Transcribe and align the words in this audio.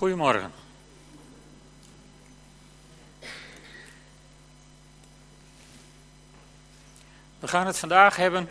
Goedemorgen. 0.00 0.52
We 7.38 7.48
gaan 7.48 7.66
het 7.66 7.78
vandaag 7.78 8.16
hebben 8.16 8.48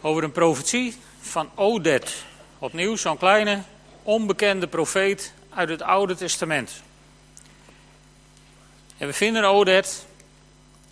over 0.00 0.22
een 0.24 0.32
profetie 0.32 0.96
van 1.20 1.50
Odet. 1.54 2.24
Opnieuw 2.58 2.96
zo'n 2.96 3.18
kleine, 3.18 3.62
onbekende 4.02 4.66
profeet 4.66 5.32
uit 5.50 5.68
het 5.68 5.82
Oude 5.82 6.14
Testament. 6.14 6.82
En 8.96 9.06
we 9.06 9.12
vinden 9.12 9.44
Odet 9.44 10.06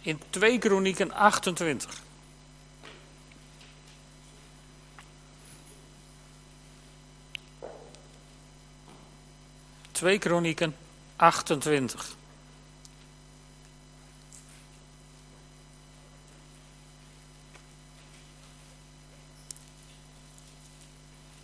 in 0.03 0.21
2 0.31 0.59
Kronieken 0.59 1.13
28. 1.13 2.01
2 10.01 10.19
Kronieken 10.19 10.77
28. 11.17 12.17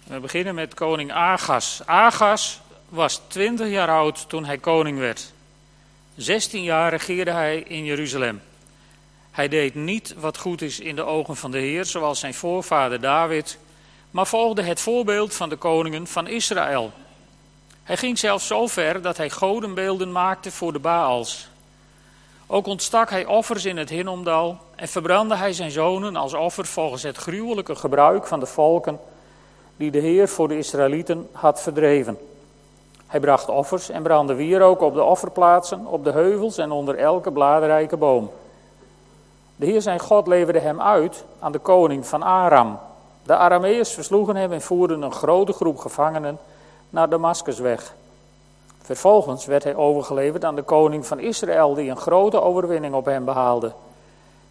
We 0.05 0.20
beginnen 0.20 0.55
met 0.55 0.74
koning 0.74 1.12
Agas. 1.12 1.82
Agas 1.84 2.60
was 2.88 3.20
20 3.27 3.69
jaar 3.69 3.88
oud 3.88 4.29
toen 4.29 4.45
hij 4.45 4.59
koning 4.59 4.98
werd. 4.98 5.32
16 6.15 6.62
jaar 6.62 6.91
regeerde 6.91 7.30
hij 7.30 7.59
in 7.59 7.84
Jeruzalem. 7.84 8.43
Hij 9.30 9.48
deed 9.48 9.74
niet 9.74 10.15
wat 10.18 10.38
goed 10.38 10.62
is 10.62 10.80
in 10.80 10.96
de 10.96 11.04
ogen 11.04 11.37
van 11.37 11.51
de 11.51 11.59
Heer, 11.59 11.84
zoals 11.84 12.20
zijn 12.20 12.34
voorvader 12.34 13.01
David, 13.01 13.59
maar 14.10 14.27
volgde 14.27 14.62
het 14.62 14.80
voorbeeld 14.80 15.34
van 15.34 15.48
de 15.48 15.57
koningen 15.57 16.07
van 16.07 16.27
Israël. 16.27 16.93
Hij 17.87 17.97
ging 17.97 18.19
zelfs 18.19 18.47
zo 18.47 18.67
ver 18.67 19.03
dat 19.03 19.17
hij 19.17 19.31
godenbeelden 19.31 20.13
maakte 20.13 20.51
voor 20.51 20.73
de 20.73 20.79
Baals. 20.79 21.49
Ook 22.47 22.66
ontstak 22.66 23.10
hij 23.10 23.27
offers 23.27 23.65
in 23.65 23.77
het 23.77 23.88
Hinnomdal 23.88 24.57
en 24.74 24.88
verbrandde 24.88 25.37
hij 25.37 25.52
zijn 25.52 25.71
zonen 25.71 26.16
als 26.16 26.35
offer 26.35 26.66
volgens 26.66 27.02
het 27.02 27.16
gruwelijke 27.16 27.75
gebruik 27.75 28.27
van 28.27 28.41
de 28.41 28.47
volken 28.47 29.01
die 29.77 29.91
de 29.91 29.99
Heer 29.99 30.29
voor 30.29 30.49
de 30.49 30.59
Israëlieten 30.59 31.29
had 31.33 31.63
verdreven. 31.63 32.19
Hij 33.07 33.21
bracht 33.21 33.49
offers 33.49 33.88
en 33.88 34.03
brandde 34.03 34.35
wierook 34.35 34.80
op 34.80 34.95
de 34.95 35.03
offerplaatsen, 35.03 35.87
op 35.87 36.05
de 36.05 36.13
heuvels 36.13 36.59
en 36.59 36.71
onder 36.71 36.99
elke 36.99 37.32
bladrijke 37.32 37.97
boom. 37.97 38.30
De 39.57 39.66
Heer 39.66 39.82
zijn 39.82 40.01
God 40.01 40.27
leverde 40.27 40.60
hem 40.60 40.80
uit 40.80 41.25
aan 41.38 41.53
de 41.53 41.59
koning 41.59 42.07
van 42.07 42.23
Aram. 42.23 42.79
De 43.23 43.37
Arameërs 43.37 43.93
versloegen 43.93 44.37
hem 44.37 44.53
en 44.53 44.63
voerden 44.63 45.03
een 45.03 45.13
grote 45.13 45.53
groep 45.53 45.79
gevangenen 45.79 46.38
naar 46.97 47.09
Damascusweg. 47.09 47.95
Vervolgens 48.83 49.47
werd 49.47 49.65
hij 49.65 49.75
overgeleverd 49.75 50.45
aan 50.45 50.55
de 50.55 50.63
koning 50.63 51.07
van 51.07 51.19
Israël, 51.19 51.75
die 51.75 51.91
een 51.91 51.97
grote 51.97 52.43
overwinning 52.43 52.95
op 52.95 53.05
hem 53.05 53.25
behaalde. 53.25 53.73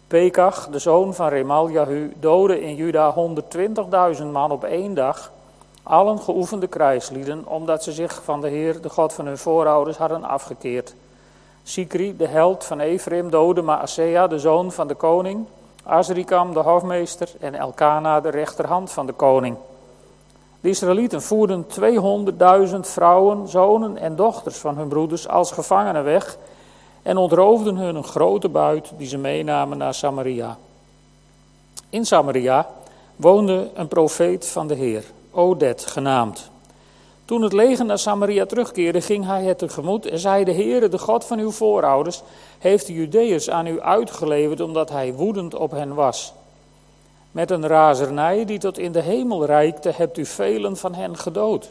Pekach, 0.06 0.68
de 0.68 0.78
zoon 0.78 1.14
van 1.14 1.28
Remaljahu, 1.28 2.12
doodde 2.20 2.60
in 2.60 2.74
Juda 2.74 3.14
120.000 4.18 4.24
man 4.32 4.50
op 4.50 4.64
één 4.64 4.94
dag, 4.94 5.32
allen 5.82 6.18
geoefende 6.18 6.66
krijgslieden, 6.66 7.46
omdat 7.46 7.82
ze 7.82 7.92
zich 7.92 8.22
van 8.24 8.40
de 8.40 8.48
Heer, 8.48 8.80
de 8.80 8.90
God 8.90 9.12
van 9.12 9.26
hun 9.26 9.38
voorouders, 9.38 9.96
hadden 9.96 10.24
afgekeerd. 10.24 10.94
Sikri, 11.62 12.16
de 12.16 12.26
held 12.26 12.64
van 12.64 12.80
Ephraim, 12.80 13.30
doodde 13.30 13.62
Maasea, 13.62 14.26
de 14.26 14.38
zoon 14.38 14.72
van 14.72 14.86
de 14.86 14.94
koning, 14.94 15.46
Azrikam, 15.84 16.52
de 16.52 16.60
hofmeester, 16.60 17.28
en 17.40 17.54
Elkana, 17.54 18.20
de 18.20 18.30
rechterhand 18.30 18.92
van 18.92 19.06
de 19.06 19.12
koning. 19.12 19.56
De 20.60 20.68
Israëlieten 20.68 21.22
voerden 21.22 21.66
200.000 22.70 22.80
vrouwen, 22.80 23.48
zonen 23.48 23.96
en 23.98 24.16
dochters 24.16 24.56
van 24.56 24.76
hun 24.76 24.88
broeders 24.88 25.28
als 25.28 25.52
gevangenen 25.52 26.04
weg 26.04 26.38
en 27.02 27.16
ontroofden 27.16 27.76
hun 27.76 27.94
een 27.94 28.04
grote 28.04 28.48
buit 28.48 28.92
die 28.96 29.08
ze 29.08 29.18
meenamen 29.18 29.78
naar 29.78 29.94
Samaria. 29.94 30.58
In 31.90 32.06
Samaria 32.06 32.68
woonde 33.16 33.70
een 33.74 33.88
profeet 33.88 34.46
van 34.46 34.66
de 34.66 34.74
Heer, 34.74 35.04
Odet 35.30 35.86
genaamd. 35.86 36.50
Toen 37.24 37.42
het 37.42 37.52
leger 37.52 37.84
naar 37.84 37.98
Samaria 37.98 38.46
terugkeerde, 38.46 39.00
ging 39.00 39.26
hij 39.26 39.44
het 39.44 39.58
tegemoet 39.58 40.06
en 40.06 40.18
zei: 40.18 40.44
De 40.44 40.52
Heere, 40.52 40.88
de 40.88 40.98
God 40.98 41.24
van 41.24 41.38
uw 41.38 41.50
voorouders, 41.50 42.22
heeft 42.58 42.86
de 42.86 42.92
Judeërs 42.92 43.50
aan 43.50 43.66
u 43.66 43.80
uitgeleverd 43.80 44.60
omdat 44.60 44.90
hij 44.90 45.12
woedend 45.14 45.54
op 45.54 45.70
hen 45.70 45.94
was. 45.94 46.34
Met 47.36 47.50
een 47.50 47.66
razernij 47.66 48.44
die 48.44 48.58
tot 48.58 48.78
in 48.78 48.92
de 48.92 49.00
hemel 49.00 49.44
reikte, 49.44 49.92
hebt 49.96 50.18
u 50.18 50.26
velen 50.26 50.76
van 50.76 50.94
hen 50.94 51.16
gedood. 51.16 51.70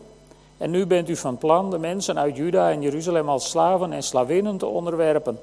En 0.57 0.71
nu 0.71 0.85
bent 0.85 1.09
u 1.09 1.15
van 1.15 1.37
plan 1.37 1.69
de 1.69 1.77
mensen 1.77 2.19
uit 2.19 2.35
Juda 2.35 2.71
en 2.71 2.81
Jeruzalem 2.81 3.29
als 3.29 3.49
slaven 3.49 3.93
en 3.93 4.03
slavinnen 4.03 4.57
te 4.57 4.65
onderwerpen. 4.65 5.39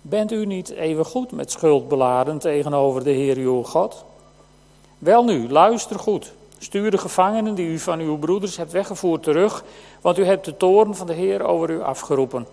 Bent 0.00 0.32
u 0.32 0.46
niet 0.46 0.70
even 0.70 1.04
goed 1.04 1.32
met 1.32 1.50
schuld 1.50 1.88
beladen 1.88 2.38
tegenover 2.38 3.04
de 3.04 3.10
Heer 3.10 3.36
uw 3.36 3.62
God? 3.62 4.04
Wel 4.98 5.24
nu, 5.24 5.48
luister 5.48 5.98
goed. 5.98 6.32
Stuur 6.58 6.90
de 6.90 6.98
gevangenen 6.98 7.54
die 7.54 7.68
u 7.68 7.78
van 7.78 8.00
uw 8.00 8.18
broeders 8.18 8.56
hebt 8.56 8.72
weggevoerd 8.72 9.22
terug, 9.22 9.64
want 10.00 10.18
u 10.18 10.24
hebt 10.24 10.44
de 10.44 10.56
toorn 10.56 10.94
van 10.94 11.06
de 11.06 11.14
Heer 11.14 11.44
over 11.44 11.70
u 11.70 11.82
afgeroepen. 11.82 12.46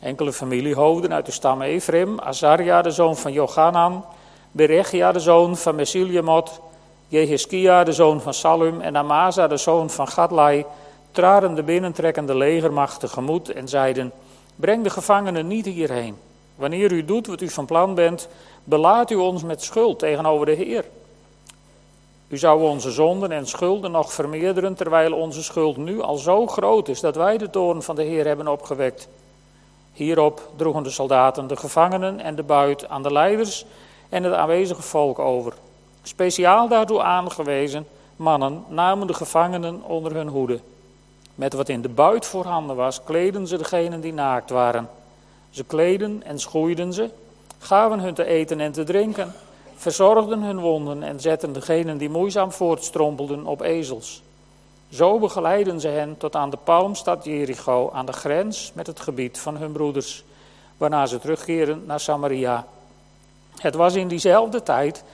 Enkele 0.00 0.32
familiehoofden 0.32 1.12
uit 1.12 1.26
de 1.26 1.32
stam 1.32 1.62
Ephraim, 1.62 2.20
Azaria, 2.20 2.82
de 2.82 2.90
zoon 2.90 3.16
van 3.16 3.32
Jochanan, 3.32 4.04
Berechia, 4.50 5.12
de 5.12 5.20
zoon 5.20 5.56
van 5.56 5.74
Mesiljemot, 5.74 6.60
Jeheskia, 7.08 7.84
de 7.84 7.92
zoon 7.92 8.20
van 8.20 8.34
Salum, 8.34 8.80
en 8.80 8.96
Amasa, 8.96 9.46
de 9.46 9.56
zoon 9.56 9.90
van 9.90 10.08
Gadlai, 10.08 10.64
traden 11.10 11.54
de 11.54 11.62
binnentrekkende 11.62 12.36
legermacht 12.36 13.00
tegemoet 13.00 13.52
en 13.52 13.68
zeiden: 13.68 14.12
Breng 14.56 14.82
de 14.82 14.90
gevangenen 14.90 15.46
niet 15.46 15.66
hierheen. 15.66 16.16
Wanneer 16.54 16.92
u 16.92 17.04
doet 17.04 17.26
wat 17.26 17.40
u 17.40 17.48
van 17.48 17.66
plan 17.66 17.94
bent, 17.94 18.28
belaat 18.64 19.10
u 19.10 19.14
ons 19.14 19.42
met 19.42 19.62
schuld 19.62 19.98
tegenover 19.98 20.46
de 20.46 20.52
Heer. 20.52 20.84
U 22.28 22.38
zou 22.38 22.62
onze 22.62 22.90
zonden 22.90 23.32
en 23.32 23.46
schulden 23.46 23.90
nog 23.90 24.12
vermeerderen, 24.12 24.74
terwijl 24.74 25.12
onze 25.12 25.42
schuld 25.42 25.76
nu 25.76 26.00
al 26.00 26.16
zo 26.16 26.46
groot 26.46 26.88
is 26.88 27.00
dat 27.00 27.16
wij 27.16 27.38
de 27.38 27.50
toorn 27.50 27.82
van 27.82 27.96
de 27.96 28.02
Heer 28.02 28.26
hebben 28.26 28.48
opgewekt. 28.48 29.08
Hierop 29.92 30.50
droegen 30.56 30.82
de 30.82 30.90
soldaten 30.90 31.46
de 31.46 31.56
gevangenen 31.56 32.20
en 32.20 32.34
de 32.34 32.42
buit 32.42 32.88
aan 32.88 33.02
de 33.02 33.12
leiders 33.12 33.64
en 34.08 34.22
het 34.22 34.32
aanwezige 34.32 34.82
volk 34.82 35.18
over. 35.18 35.52
Speciaal 36.02 36.68
daartoe 36.68 37.02
aangewezen 37.02 37.86
mannen 38.16 38.64
namen 38.68 39.06
de 39.06 39.14
gevangenen 39.14 39.82
onder 39.82 40.14
hun 40.14 40.28
hoede. 40.28 40.60
Met 41.34 41.52
wat 41.52 41.68
in 41.68 41.82
de 41.82 41.88
buit 41.88 42.26
voorhanden 42.26 42.76
was, 42.76 43.04
kleden 43.04 43.46
ze 43.46 43.56
degenen 43.56 44.00
die 44.00 44.12
naakt 44.12 44.50
waren. 44.50 44.88
Ze 45.50 45.64
kleden 45.64 46.22
en 46.24 46.38
schoeiden 46.40 46.92
ze, 46.92 47.10
gaven 47.58 48.00
hun 48.00 48.14
te 48.14 48.24
eten 48.24 48.60
en 48.60 48.72
te 48.72 48.84
drinken, 48.84 49.32
verzorgden 49.76 50.42
hun 50.42 50.60
wonden 50.60 51.02
en 51.02 51.20
zetten 51.20 51.52
degenen 51.52 51.98
die 51.98 52.10
moeizaam 52.10 52.52
voortstrompelden 52.52 53.46
op 53.46 53.60
ezels. 53.60 54.22
Zo 54.88 55.18
begeleiden 55.18 55.80
ze 55.80 55.88
hen 55.88 56.16
tot 56.16 56.36
aan 56.36 56.50
de 56.50 56.58
palmstad 56.64 57.24
Jericho, 57.24 57.90
aan 57.92 58.06
de 58.06 58.12
grens 58.12 58.72
met 58.74 58.86
het 58.86 59.00
gebied 59.00 59.38
van 59.38 59.56
hun 59.56 59.72
broeders, 59.72 60.24
waarna 60.76 61.06
ze 61.06 61.18
terugkeren 61.18 61.82
naar 61.86 62.00
Samaria. 62.00 62.66
Het 63.58 63.74
was 63.74 63.94
in 63.94 64.08
diezelfde 64.08 64.62
tijd 64.62 65.04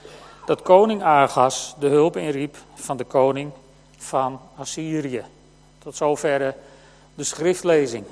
dat 0.45 0.61
koning 0.61 1.03
Agas 1.03 1.75
de 1.79 1.87
hulp 1.87 2.17
inriep 2.17 2.57
van 2.75 2.97
de 2.97 3.03
koning 3.03 3.51
van 3.97 4.39
Assyrië. 4.55 5.23
Tot 5.79 5.95
zover 5.95 6.55
de 7.15 7.23
schriftlezing. 7.23 8.05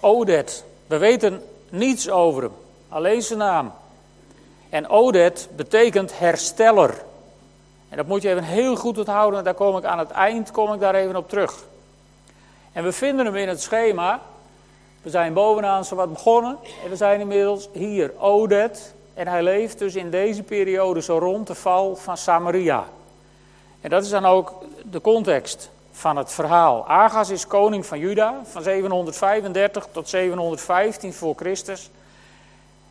Odet, 0.00 0.64
we 0.86 0.98
weten 0.98 1.42
niets 1.68 2.10
over 2.10 2.42
hem, 2.42 2.52
alleen 2.88 3.22
zijn 3.22 3.38
naam. 3.38 3.72
En 4.68 4.88
Odet 4.88 5.48
betekent 5.56 6.18
hersteller. 6.18 7.02
En 7.88 7.96
dat 7.96 8.06
moet 8.06 8.22
je 8.22 8.30
even 8.30 8.42
heel 8.42 8.76
goed 8.76 8.98
onthouden, 8.98 9.44
daar 9.44 9.54
kom 9.54 9.76
ik 9.76 9.84
aan 9.84 9.98
het 9.98 10.10
eind 10.10 10.50
kom 10.50 10.72
ik 10.72 10.80
daar 10.80 10.94
even 10.94 11.16
op 11.16 11.28
terug. 11.28 11.64
En 12.72 12.84
we 12.84 12.92
vinden 12.92 13.26
hem 13.26 13.36
in 13.36 13.48
het 13.48 13.62
schema 13.62 14.20
we 15.02 15.10
zijn 15.10 15.32
bovenaan 15.32 15.84
zo 15.84 15.96
wat 15.96 16.12
begonnen 16.12 16.58
en 16.84 16.90
we 16.90 16.96
zijn 16.96 17.20
inmiddels 17.20 17.68
hier, 17.72 18.12
Odet. 18.18 18.94
En 19.14 19.26
hij 19.26 19.42
leeft 19.42 19.78
dus 19.78 19.94
in 19.94 20.10
deze 20.10 20.42
periode 20.42 21.02
zo 21.02 21.18
rond 21.18 21.46
de 21.46 21.54
val 21.54 21.96
van 21.96 22.16
Samaria. 22.16 22.84
En 23.80 23.90
dat 23.90 24.02
is 24.02 24.08
dan 24.08 24.26
ook 24.26 24.54
de 24.90 25.00
context 25.00 25.70
van 25.92 26.16
het 26.16 26.32
verhaal. 26.32 26.86
Agas 26.86 27.30
is 27.30 27.46
koning 27.46 27.86
van 27.86 27.98
Juda 27.98 28.40
van 28.44 28.62
735 28.62 29.88
tot 29.92 30.08
715 30.08 31.12
voor 31.12 31.34
Christus. 31.36 31.90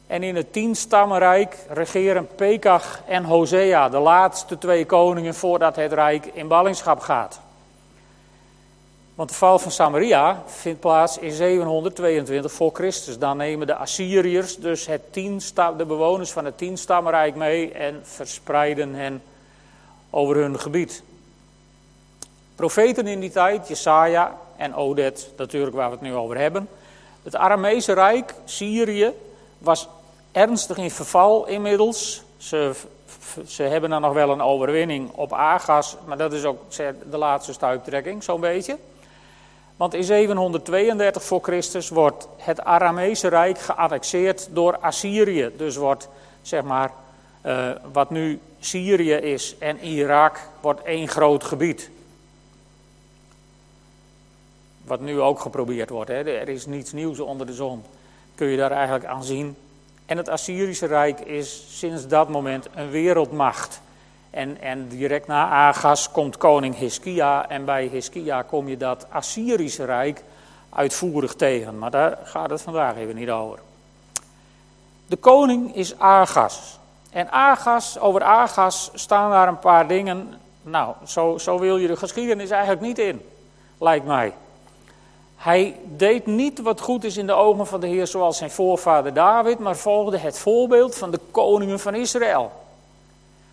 En 0.07 0.23
in 0.23 0.35
het 0.35 0.53
tienstammenrijk 0.53 1.57
regeren 1.69 2.27
Pekach 2.35 3.01
en 3.07 3.23
Hosea, 3.23 3.89
de 3.89 3.99
laatste 3.99 4.57
twee 4.57 4.85
koningen 4.85 5.35
voordat 5.35 5.75
het 5.75 5.93
rijk 5.93 6.25
in 6.25 6.47
ballingschap 6.47 6.99
gaat. 6.99 7.39
Want 9.19 9.31
de 9.31 9.37
val 9.37 9.59
van 9.59 9.71
Samaria 9.71 10.43
vindt 10.45 10.79
plaats 10.79 11.17
in 11.17 11.31
722 11.31 12.51
voor 12.51 12.71
Christus. 12.73 13.17
Dan 13.17 13.37
nemen 13.37 13.67
de 13.67 13.75
Assyriërs 13.75 14.57
dus 14.57 14.85
het 14.85 15.13
de 15.77 15.85
bewoners 15.87 16.31
van 16.31 16.45
het 16.45 16.57
tienstammenrijk 16.57 17.35
mee 17.35 17.71
en 17.71 17.99
verspreiden 18.03 18.93
hen 18.93 19.23
over 20.09 20.35
hun 20.35 20.59
gebied. 20.59 21.03
Profeten 22.55 23.07
in 23.07 23.19
die 23.19 23.29
tijd, 23.29 23.67
Jesaja 23.67 24.37
en 24.57 24.75
Odet, 24.75 25.31
natuurlijk 25.37 25.75
waar 25.75 25.89
we 25.89 25.95
het 25.95 26.01
nu 26.01 26.13
over 26.13 26.37
hebben. 26.37 26.69
Het 27.23 27.35
Aramese 27.35 27.93
Rijk, 27.93 28.33
Syrië, 28.45 29.11
was 29.57 29.87
ernstig 30.31 30.77
in 30.77 30.91
verval 30.91 31.47
inmiddels. 31.47 32.23
Ze, 32.37 32.71
ze 33.45 33.63
hebben 33.63 33.89
dan 33.89 34.01
nog 34.01 34.13
wel 34.13 34.29
een 34.29 34.41
overwinning 34.41 35.11
op 35.11 35.33
Agas, 35.33 35.97
maar 36.05 36.17
dat 36.17 36.33
is 36.33 36.43
ook 36.43 36.71
de 37.09 37.17
laatste 37.17 37.53
stuiptrekking, 37.53 38.23
zo'n 38.23 38.41
beetje. 38.41 38.77
Want 39.79 39.93
in 39.93 40.03
732 40.03 41.23
voor 41.23 41.41
Christus 41.41 41.89
wordt 41.89 42.27
het 42.37 42.61
Aramese 42.63 43.27
Rijk 43.27 43.59
geannexeerd 43.59 44.47
door 44.51 44.77
Assyrië. 44.77 45.51
Dus 45.57 45.75
wordt, 45.75 46.09
zeg 46.41 46.63
maar, 46.63 46.91
uh, 47.45 47.71
wat 47.91 48.09
nu 48.09 48.39
Syrië 48.59 49.13
is 49.13 49.55
en 49.59 49.79
Irak, 49.79 50.39
wordt 50.61 50.81
één 50.81 51.07
groot 51.07 51.43
gebied. 51.43 51.89
Wat 54.83 54.99
nu 54.99 55.21
ook 55.21 55.39
geprobeerd 55.39 55.89
wordt. 55.89 56.09
Hè. 56.09 56.23
Er 56.23 56.49
is 56.49 56.65
niets 56.65 56.91
nieuws 56.91 57.19
onder 57.19 57.45
de 57.45 57.53
zon. 57.53 57.83
Kun 58.35 58.47
je 58.47 58.57
daar 58.57 58.71
eigenlijk 58.71 59.05
aan 59.05 59.23
zien. 59.23 59.55
En 60.05 60.17
het 60.17 60.29
Assyrische 60.29 60.85
Rijk 60.85 61.19
is 61.19 61.65
sinds 61.69 62.07
dat 62.07 62.29
moment 62.29 62.67
een 62.75 62.89
wereldmacht. 62.89 63.81
En, 64.29 64.61
en 64.61 64.87
direct 64.87 65.27
na 65.27 65.49
Agas 65.49 66.11
komt 66.11 66.37
koning 66.37 66.75
Hiskia. 66.75 67.49
En 67.49 67.65
bij 67.65 67.85
Hiskia 67.85 68.41
kom 68.41 68.67
je 68.67 68.77
dat 68.77 69.05
Assyrische 69.09 69.85
Rijk 69.85 70.23
uitvoerig 70.69 71.35
tegen. 71.35 71.77
Maar 71.77 71.91
daar 71.91 72.17
gaat 72.23 72.49
het 72.49 72.61
vandaag 72.61 72.95
even 72.95 73.15
niet 73.15 73.29
over. 73.29 73.59
De 75.05 75.15
koning 75.15 75.75
is 75.75 75.99
Agas. 75.99 76.79
En 77.09 77.31
Agas, 77.31 77.99
over 77.99 78.23
Agas 78.23 78.89
staan 78.93 79.31
daar 79.31 79.47
een 79.47 79.59
paar 79.59 79.87
dingen. 79.87 80.33
Nou, 80.61 80.93
zo, 81.05 81.37
zo 81.37 81.59
wil 81.59 81.77
je 81.77 81.87
de 81.87 81.95
geschiedenis 81.95 82.49
eigenlijk 82.49 82.81
niet 82.81 82.99
in, 82.99 83.21
lijkt 83.77 84.05
mij. 84.05 84.33
Hij 85.35 85.75
deed 85.83 86.25
niet 86.25 86.61
wat 86.61 86.81
goed 86.81 87.03
is 87.03 87.17
in 87.17 87.27
de 87.27 87.33
ogen 87.33 87.67
van 87.67 87.79
de 87.79 87.87
Heer 87.87 88.07
zoals 88.07 88.37
zijn 88.37 88.51
voorvader 88.51 89.13
David, 89.13 89.59
maar 89.59 89.75
volgde 89.75 90.17
het 90.17 90.39
voorbeeld 90.39 90.95
van 90.95 91.11
de 91.11 91.19
koningen 91.31 91.79
van 91.79 91.95
Israël. 91.95 92.51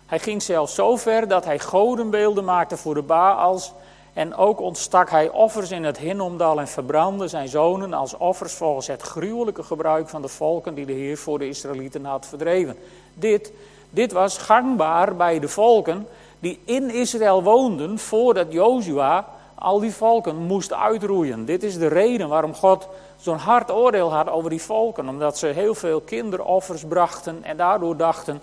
Hij 0.07 0.19
ging 0.19 0.41
zelfs 0.41 0.75
zo 0.75 0.95
ver 0.95 1.27
dat 1.27 1.45
hij 1.45 1.59
godenbeelden 1.59 2.43
maakte 2.43 2.77
voor 2.77 2.93
de 2.93 3.01
Baals 3.01 3.73
en 4.13 4.35
ook 4.35 4.61
ontstak 4.61 5.09
hij 5.09 5.29
offers 5.29 5.71
in 5.71 5.83
het 5.83 5.97
Hinnomdal 5.97 6.59
en 6.59 6.67
verbrandde 6.67 7.27
zijn 7.27 7.47
zonen 7.47 7.93
als 7.93 8.17
offers 8.17 8.53
volgens 8.53 8.87
het 8.87 9.01
gruwelijke 9.01 9.63
gebruik 9.63 10.09
van 10.09 10.21
de 10.21 10.27
volken 10.27 10.73
die 10.73 10.85
de 10.85 10.93
Heer 10.93 11.17
voor 11.17 11.39
de 11.39 11.47
Israëlieten 11.47 12.05
had 12.05 12.25
verdreven. 12.25 12.75
Dit, 13.13 13.51
dit 13.89 14.11
was 14.11 14.37
gangbaar 14.37 15.15
bij 15.15 15.39
de 15.39 15.47
volken 15.47 16.07
die 16.39 16.59
in 16.65 16.89
Israël 16.89 17.43
woonden 17.43 17.99
voordat 17.99 18.51
Jozua 18.51 19.27
al 19.55 19.79
die 19.79 19.93
volken 19.93 20.35
moest 20.35 20.73
uitroeien. 20.73 21.45
Dit 21.45 21.63
is 21.63 21.77
de 21.77 21.87
reden 21.87 22.29
waarom 22.29 22.53
God 22.53 22.87
zo'n 23.17 23.37
hard 23.37 23.71
oordeel 23.71 24.13
had 24.13 24.29
over 24.29 24.49
die 24.49 24.61
volken. 24.61 25.09
Omdat 25.09 25.37
ze 25.37 25.47
heel 25.47 25.75
veel 25.75 26.01
kinderoffers 26.01 26.85
brachten 26.85 27.43
en 27.43 27.57
daardoor 27.57 27.97
dachten 27.97 28.41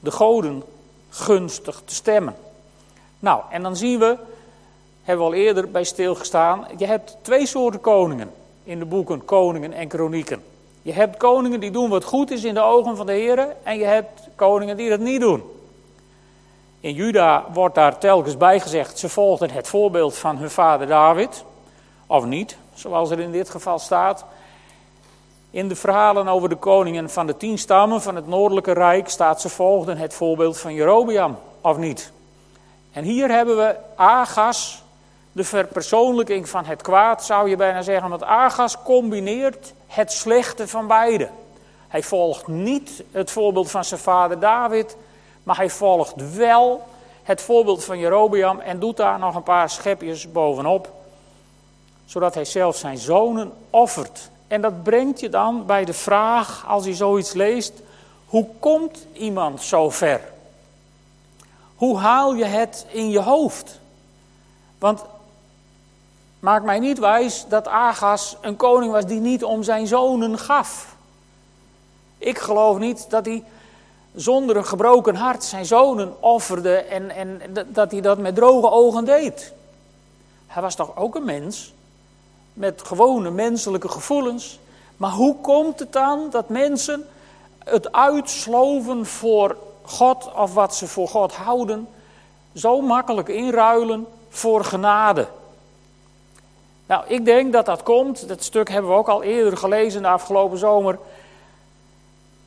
de 0.00 0.10
goden 0.10 0.62
gunstig 1.12 1.82
te 1.84 1.94
stemmen. 1.94 2.34
Nou, 3.18 3.42
en 3.50 3.62
dan 3.62 3.76
zien 3.76 3.98
we, 3.98 4.16
hebben 5.02 5.26
we 5.26 5.32
al 5.32 5.38
eerder 5.38 5.70
bij 5.70 5.84
stilgestaan, 5.84 6.66
je 6.76 6.86
hebt 6.86 7.16
twee 7.22 7.46
soorten 7.46 7.80
koningen 7.80 8.32
in 8.64 8.78
de 8.78 8.84
boeken 8.84 9.24
Koningen 9.24 9.72
en 9.72 9.88
Kronieken. 9.88 10.42
Je 10.82 10.92
hebt 10.92 11.16
koningen 11.16 11.60
die 11.60 11.70
doen 11.70 11.90
wat 11.90 12.04
goed 12.04 12.30
is 12.30 12.44
in 12.44 12.54
de 12.54 12.60
ogen 12.60 12.96
van 12.96 13.06
de 13.06 13.12
Heer 13.12 13.56
en 13.62 13.78
je 13.78 13.84
hebt 13.84 14.28
koningen 14.34 14.76
die 14.76 14.88
dat 14.88 15.00
niet 15.00 15.20
doen. 15.20 15.42
In 16.80 16.94
Juda 16.94 17.44
wordt 17.52 17.74
daar 17.74 17.98
telkens 17.98 18.36
bij 18.36 18.60
gezegd, 18.60 18.98
ze 18.98 19.08
volgden 19.08 19.50
het 19.50 19.68
voorbeeld 19.68 20.16
van 20.16 20.36
hun 20.36 20.50
vader 20.50 20.86
David, 20.86 21.44
of 22.06 22.24
niet, 22.24 22.56
zoals 22.74 23.10
er 23.10 23.20
in 23.20 23.32
dit 23.32 23.50
geval 23.50 23.78
staat. 23.78 24.24
In 25.52 25.68
de 25.68 25.76
verhalen 25.76 26.28
over 26.28 26.48
de 26.48 26.56
koningen 26.56 27.10
van 27.10 27.26
de 27.26 27.36
tien 27.36 27.58
stammen 27.58 28.02
van 28.02 28.16
het 28.16 28.26
noordelijke 28.26 28.72
rijk 28.72 29.08
staat 29.08 29.40
ze 29.40 29.48
volgden 29.48 29.96
het 29.96 30.14
voorbeeld 30.14 30.58
van 30.58 30.74
Jerobeam, 30.74 31.38
of 31.60 31.76
niet. 31.76 32.12
En 32.92 33.04
hier 33.04 33.30
hebben 33.30 33.56
we 33.56 33.76
Agas, 33.96 34.82
de 35.32 35.44
verpersoonlijking 35.44 36.48
van 36.48 36.64
het 36.64 36.82
kwaad, 36.82 37.24
zou 37.24 37.48
je 37.48 37.56
bijna 37.56 37.82
zeggen, 37.82 38.10
want 38.10 38.24
Agas 38.24 38.82
combineert 38.82 39.72
het 39.86 40.12
slechte 40.12 40.68
van 40.68 40.86
beide. 40.86 41.28
Hij 41.88 42.02
volgt 42.02 42.46
niet 42.46 43.02
het 43.10 43.30
voorbeeld 43.30 43.70
van 43.70 43.84
zijn 43.84 44.00
vader 44.00 44.40
David, 44.40 44.96
maar 45.42 45.56
hij 45.56 45.70
volgt 45.70 46.34
wel 46.36 46.84
het 47.22 47.42
voorbeeld 47.42 47.84
van 47.84 47.98
Jerobeam 47.98 48.60
en 48.60 48.78
doet 48.78 48.96
daar 48.96 49.18
nog 49.18 49.34
een 49.34 49.42
paar 49.42 49.70
schepjes 49.70 50.32
bovenop, 50.32 50.92
zodat 52.04 52.34
hij 52.34 52.44
zelf 52.44 52.76
zijn 52.76 52.98
zonen 52.98 53.52
offert. 53.70 54.30
En 54.52 54.60
dat 54.60 54.82
brengt 54.82 55.20
je 55.20 55.28
dan 55.28 55.66
bij 55.66 55.84
de 55.84 55.92
vraag, 55.92 56.64
als 56.68 56.84
je 56.84 56.94
zoiets 56.94 57.32
leest, 57.32 57.72
hoe 58.26 58.46
komt 58.58 59.06
iemand 59.12 59.62
zo 59.62 59.90
ver? 59.90 60.20
Hoe 61.76 61.98
haal 61.98 62.34
je 62.34 62.44
het 62.44 62.86
in 62.88 63.10
je 63.10 63.20
hoofd? 63.20 63.80
Want 64.78 65.04
maak 66.40 66.62
mij 66.62 66.78
niet 66.78 66.98
wijs 66.98 67.44
dat 67.48 67.68
Agas 67.68 68.36
een 68.40 68.56
koning 68.56 68.92
was 68.92 69.06
die 69.06 69.20
niet 69.20 69.44
om 69.44 69.62
zijn 69.62 69.86
zonen 69.86 70.38
gaf. 70.38 70.96
Ik 72.18 72.38
geloof 72.38 72.78
niet 72.78 73.10
dat 73.10 73.24
hij 73.24 73.44
zonder 74.14 74.56
een 74.56 74.66
gebroken 74.66 75.14
hart 75.14 75.44
zijn 75.44 75.66
zonen 75.66 76.22
offerde 76.22 76.76
en, 76.76 77.10
en 77.10 77.40
dat 77.68 77.90
hij 77.90 78.00
dat 78.00 78.18
met 78.18 78.34
droge 78.34 78.70
ogen 78.70 79.04
deed. 79.04 79.52
Hij 80.46 80.62
was 80.62 80.74
toch 80.74 80.96
ook 80.96 81.14
een 81.14 81.24
mens 81.24 81.72
met 82.52 82.82
gewone 82.82 83.30
menselijke 83.30 83.88
gevoelens. 83.88 84.58
Maar 84.96 85.10
hoe 85.10 85.36
komt 85.36 85.78
het 85.78 85.92
dan 85.92 86.30
dat 86.30 86.48
mensen 86.48 87.06
het 87.58 87.92
uitsloven 87.92 89.06
voor 89.06 89.56
God 89.82 90.30
of 90.34 90.54
wat 90.54 90.74
ze 90.74 90.86
voor 90.86 91.08
God 91.08 91.32
houden, 91.32 91.88
zo 92.54 92.80
makkelijk 92.80 93.28
inruilen 93.28 94.06
voor 94.28 94.64
genade? 94.64 95.28
Nou, 96.86 97.04
ik 97.06 97.24
denk 97.24 97.52
dat 97.52 97.66
dat 97.66 97.82
komt, 97.82 98.28
dat 98.28 98.42
stuk 98.42 98.68
hebben 98.70 98.90
we 98.90 98.96
ook 98.96 99.08
al 99.08 99.22
eerder 99.22 99.56
gelezen 99.56 100.02
de 100.02 100.08
afgelopen 100.08 100.58
zomer. 100.58 100.98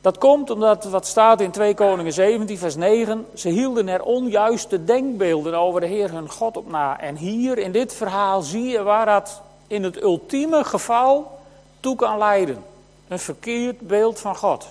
Dat 0.00 0.18
komt 0.18 0.50
omdat 0.50 0.84
wat 0.84 1.06
staat 1.06 1.40
in 1.40 1.50
2 1.50 1.74
Koningen 1.74 2.12
17, 2.12 2.58
vers 2.58 2.76
9. 2.76 3.26
Ze 3.34 3.48
hielden 3.48 3.88
er 3.88 4.02
onjuiste 4.02 4.84
denkbeelden 4.84 5.54
over 5.54 5.80
de 5.80 5.86
Heer 5.86 6.12
hun 6.12 6.30
God 6.30 6.56
op 6.56 6.70
na. 6.70 7.00
En 7.00 7.16
hier 7.16 7.58
in 7.58 7.72
dit 7.72 7.94
verhaal 7.94 8.42
zie 8.42 8.64
je 8.64 8.82
waar 8.82 9.06
dat 9.06 9.42
in 9.66 9.82
het 9.82 10.02
ultieme 10.02 10.64
geval 10.64 11.40
toe 11.80 11.96
kan 11.96 12.18
leiden. 12.18 12.64
Een 13.08 13.18
verkeerd 13.18 13.80
beeld 13.80 14.18
van 14.18 14.36
God. 14.36 14.66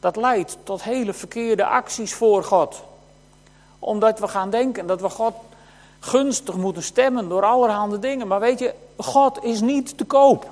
Dat 0.00 0.16
leidt 0.16 0.56
tot 0.62 0.82
hele 0.82 1.12
verkeerde 1.12 1.66
acties 1.66 2.14
voor 2.14 2.44
God. 2.44 2.82
Omdat 3.78 4.18
we 4.18 4.28
gaan 4.28 4.50
denken 4.50 4.86
dat 4.86 5.00
we 5.00 5.08
God 5.08 5.34
gunstig 6.00 6.54
moeten 6.54 6.82
stemmen 6.82 7.28
door 7.28 7.44
allerhande 7.44 7.98
dingen. 7.98 8.26
Maar 8.26 8.40
weet 8.40 8.58
je, 8.58 8.74
God 8.96 9.44
is 9.44 9.60
niet 9.60 9.98
te 9.98 10.04
koop. 10.04 10.50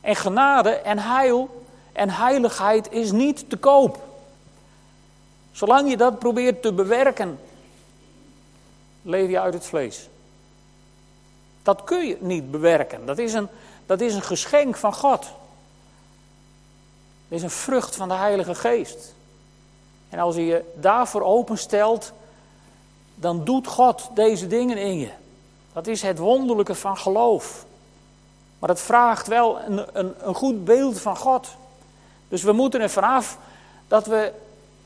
En 0.00 0.16
genade 0.16 0.70
en 0.70 0.98
heil 0.98 1.64
en 1.92 2.10
heiligheid 2.10 2.92
is 2.92 3.12
niet 3.12 3.50
te 3.50 3.56
koop. 3.56 3.98
Zolang 5.52 5.90
je 5.90 5.96
dat 5.96 6.18
probeert 6.18 6.62
te 6.62 6.72
bewerken, 6.72 7.38
leef 9.02 9.30
je 9.30 9.40
uit 9.40 9.54
het 9.54 9.66
vlees. 9.66 10.08
Dat 11.62 11.84
kun 11.84 12.06
je 12.06 12.16
niet 12.20 12.50
bewerken. 12.50 13.06
Dat 13.06 13.18
is 13.18 13.32
een, 13.32 13.48
dat 13.86 14.00
is 14.00 14.14
een 14.14 14.22
geschenk 14.22 14.76
van 14.76 14.94
God. 14.94 15.22
Dat 17.28 17.38
is 17.38 17.42
een 17.42 17.50
vrucht 17.50 17.96
van 17.96 18.08
de 18.08 18.14
Heilige 18.14 18.54
Geest. 18.54 19.14
En 20.08 20.18
als 20.18 20.34
je 20.34 20.46
je 20.46 20.72
daarvoor 20.74 21.22
openstelt, 21.22 22.12
dan 23.14 23.44
doet 23.44 23.66
God 23.66 24.10
deze 24.14 24.46
dingen 24.46 24.76
in 24.76 24.98
je. 24.98 25.10
Dat 25.72 25.86
is 25.86 26.02
het 26.02 26.18
wonderlijke 26.18 26.74
van 26.74 26.96
geloof. 26.96 27.64
Maar 28.58 28.68
het 28.68 28.80
vraagt 28.80 29.26
wel 29.26 29.60
een, 29.60 29.86
een, 29.92 30.14
een 30.20 30.34
goed 30.34 30.64
beeld 30.64 31.00
van 31.00 31.16
God. 31.16 31.48
Dus 32.28 32.42
we 32.42 32.52
moeten 32.52 32.80
er 32.80 32.90
vanaf 32.90 33.38
dat 33.88 34.06
we 34.06 34.32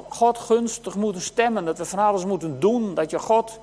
God 0.09 0.38
gunstig 0.38 0.95
moeten 0.95 1.23
stemmen, 1.23 1.64
dat 1.64 1.78
we 1.78 1.85
van 1.85 1.99
alles 1.99 2.25
moeten 2.25 2.61
doen, 2.61 2.95
dat 2.95 3.11
je 3.11 3.18
God 3.18 3.59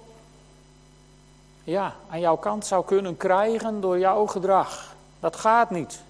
ja, 1.63 1.93
aan 2.09 2.19
jouw 2.19 2.35
kant 2.35 2.65
zou 2.65 2.85
kunnen 2.85 3.17
krijgen 3.17 3.81
door 3.81 3.99
jouw 3.99 4.25
gedrag. 4.25 4.95
Dat 5.19 5.35
gaat 5.35 5.69
niet. 5.69 6.01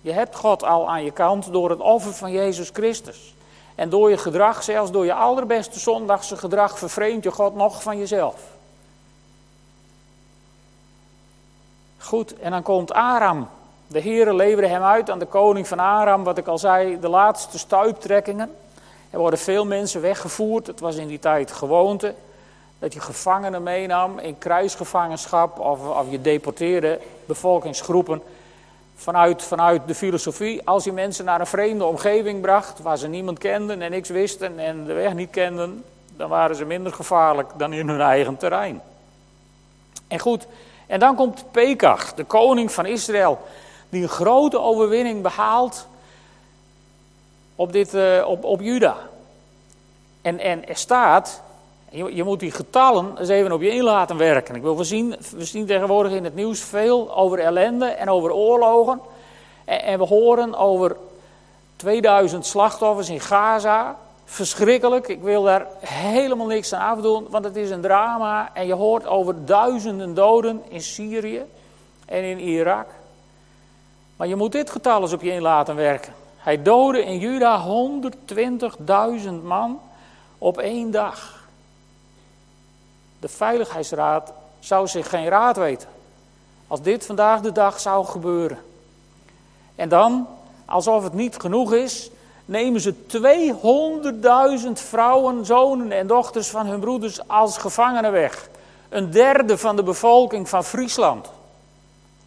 Je 0.00 0.12
hebt 0.12 0.36
God 0.36 0.62
al 0.62 0.90
aan 0.90 1.04
je 1.04 1.10
kant 1.10 1.52
door 1.52 1.70
het 1.70 1.80
offer 1.80 2.12
van 2.12 2.32
Jezus 2.32 2.70
Christus. 2.72 3.34
En 3.74 3.88
door 3.88 4.10
je 4.10 4.18
gedrag, 4.18 4.62
zelfs 4.62 4.90
door 4.90 5.04
je 5.04 5.14
allerbeste 5.14 5.78
zondagse 5.78 6.36
gedrag, 6.36 6.78
vervreemd 6.78 7.24
je 7.24 7.30
God 7.30 7.54
nog 7.54 7.82
van 7.82 7.98
jezelf. 7.98 8.40
Goed, 11.98 12.38
en 12.38 12.50
dan 12.50 12.62
komt 12.62 12.92
Aram. 12.92 13.48
De 13.86 14.00
heren 14.00 14.34
leveren 14.34 14.70
hem 14.70 14.82
uit 14.82 15.10
aan 15.10 15.18
de 15.18 15.26
koning 15.26 15.68
van 15.68 15.78
Aram, 15.78 16.24
wat 16.24 16.38
ik 16.38 16.46
al 16.46 16.58
zei, 16.58 17.00
de 17.00 17.08
laatste 17.08 17.58
stuiptrekkingen. 17.58 18.56
Er 19.10 19.18
worden 19.18 19.38
veel 19.38 19.66
mensen 19.66 20.00
weggevoerd, 20.00 20.66
het 20.66 20.80
was 20.80 20.96
in 20.96 21.08
die 21.08 21.18
tijd 21.18 21.52
gewoonte 21.52 22.14
dat 22.80 22.92
je 22.92 23.00
gevangenen 23.00 23.62
meenam 23.62 24.18
in 24.18 24.38
kruisgevangenschap 24.38 25.58
of, 25.58 25.88
of 25.88 26.10
je 26.10 26.20
deporteerde 26.20 27.00
bevolkingsgroepen 27.26 28.22
vanuit, 28.96 29.42
vanuit 29.42 29.82
de 29.86 29.94
filosofie. 29.94 30.66
Als 30.66 30.84
je 30.84 30.92
mensen 30.92 31.24
naar 31.24 31.40
een 31.40 31.46
vreemde 31.46 31.84
omgeving 31.84 32.40
bracht 32.40 32.80
waar 32.80 32.98
ze 32.98 33.08
niemand 33.08 33.38
kenden 33.38 33.82
en 33.82 33.90
niks 33.90 34.08
wisten 34.08 34.58
en 34.58 34.84
de 34.84 34.92
weg 34.92 35.14
niet 35.14 35.30
kenden, 35.30 35.84
dan 36.16 36.28
waren 36.28 36.56
ze 36.56 36.64
minder 36.64 36.92
gevaarlijk 36.92 37.50
dan 37.56 37.72
in 37.72 37.88
hun 37.88 38.00
eigen 38.00 38.36
terrein. 38.36 38.80
En 40.08 40.18
goed, 40.18 40.46
en 40.86 41.00
dan 41.00 41.16
komt 41.16 41.44
Pekach, 41.50 42.14
de 42.14 42.24
koning 42.24 42.72
van 42.72 42.86
Israël, 42.86 43.38
die 43.88 44.02
een 44.02 44.08
grote 44.08 44.60
overwinning 44.60 45.22
behaalt 45.22 45.86
op, 47.54 47.72
dit, 47.72 47.94
uh, 47.94 48.26
op, 48.26 48.44
op 48.44 48.60
Juda. 48.60 48.96
En, 50.22 50.38
en 50.38 50.68
er 50.68 50.76
staat, 50.76 51.42
je, 51.90 52.14
je, 52.14 52.24
moet 52.24 52.40
die 52.40 52.50
getallen 52.50 53.18
eens 53.18 53.28
even 53.28 53.52
op 53.52 53.60
je 53.60 53.74
in 53.74 53.82
laten 53.82 54.16
werken. 54.16 54.54
Ik 54.54 54.62
wil, 54.62 54.76
we, 54.76 54.84
zien, 54.84 55.16
we 55.36 55.44
zien 55.44 55.66
tegenwoordig 55.66 56.12
in 56.12 56.24
het 56.24 56.34
nieuws 56.34 56.60
veel 56.60 57.16
over 57.16 57.38
ellende 57.38 57.86
en 57.86 58.08
over 58.08 58.32
oorlogen. 58.32 59.00
En, 59.64 59.82
en 59.82 59.98
we 59.98 60.04
horen 60.04 60.54
over 60.54 60.96
2000 61.76 62.46
slachtoffers 62.46 63.08
in 63.08 63.20
Gaza. 63.20 63.96
Verschrikkelijk, 64.24 65.08
ik 65.08 65.22
wil 65.22 65.42
daar 65.42 65.66
helemaal 65.84 66.46
niks 66.46 66.72
aan 66.72 66.96
afdoen, 66.96 67.26
want 67.30 67.44
het 67.44 67.56
is 67.56 67.70
een 67.70 67.80
drama. 67.80 68.50
En 68.54 68.66
je 68.66 68.74
hoort 68.74 69.06
over 69.06 69.44
duizenden 69.44 70.14
doden 70.14 70.62
in 70.68 70.82
Syrië 70.82 71.42
en 72.06 72.22
in 72.22 72.38
Irak. 72.38 72.86
Maar 74.16 74.28
je 74.28 74.36
moet 74.36 74.52
dit 74.52 74.70
getal 74.70 75.02
eens 75.02 75.12
op 75.12 75.22
je 75.22 75.32
in 75.32 75.42
laten 75.42 75.76
werken. 75.76 76.12
Hij 76.36 76.62
doodde 76.62 77.04
in 77.04 77.18
Juda 77.18 77.64
120.000 79.24 79.30
man 79.42 79.80
op 80.38 80.58
één 80.58 80.90
dag. 80.90 81.39
De 83.20 83.28
Veiligheidsraad 83.28 84.32
zou 84.58 84.86
zich 84.86 85.08
geen 85.08 85.28
raad 85.28 85.56
weten 85.56 85.88
als 86.70 86.82
dit 86.82 87.06
vandaag 87.06 87.40
de 87.40 87.52
dag 87.52 87.80
zou 87.80 88.06
gebeuren. 88.06 88.58
En 89.74 89.88
dan, 89.88 90.26
alsof 90.64 91.02
het 91.02 91.12
niet 91.12 91.36
genoeg 91.36 91.72
is, 91.72 92.10
nemen 92.44 92.80
ze 92.80 92.94
200.000 94.66 94.72
vrouwen, 94.72 95.46
zonen 95.46 95.92
en 95.92 96.06
dochters 96.06 96.48
van 96.48 96.66
hun 96.66 96.80
broeders 96.80 97.28
als 97.28 97.56
gevangenen 97.56 98.12
weg. 98.12 98.48
Een 98.88 99.10
derde 99.10 99.58
van 99.58 99.76
de 99.76 99.82
bevolking 99.82 100.48
van 100.48 100.64
Friesland. 100.64 101.30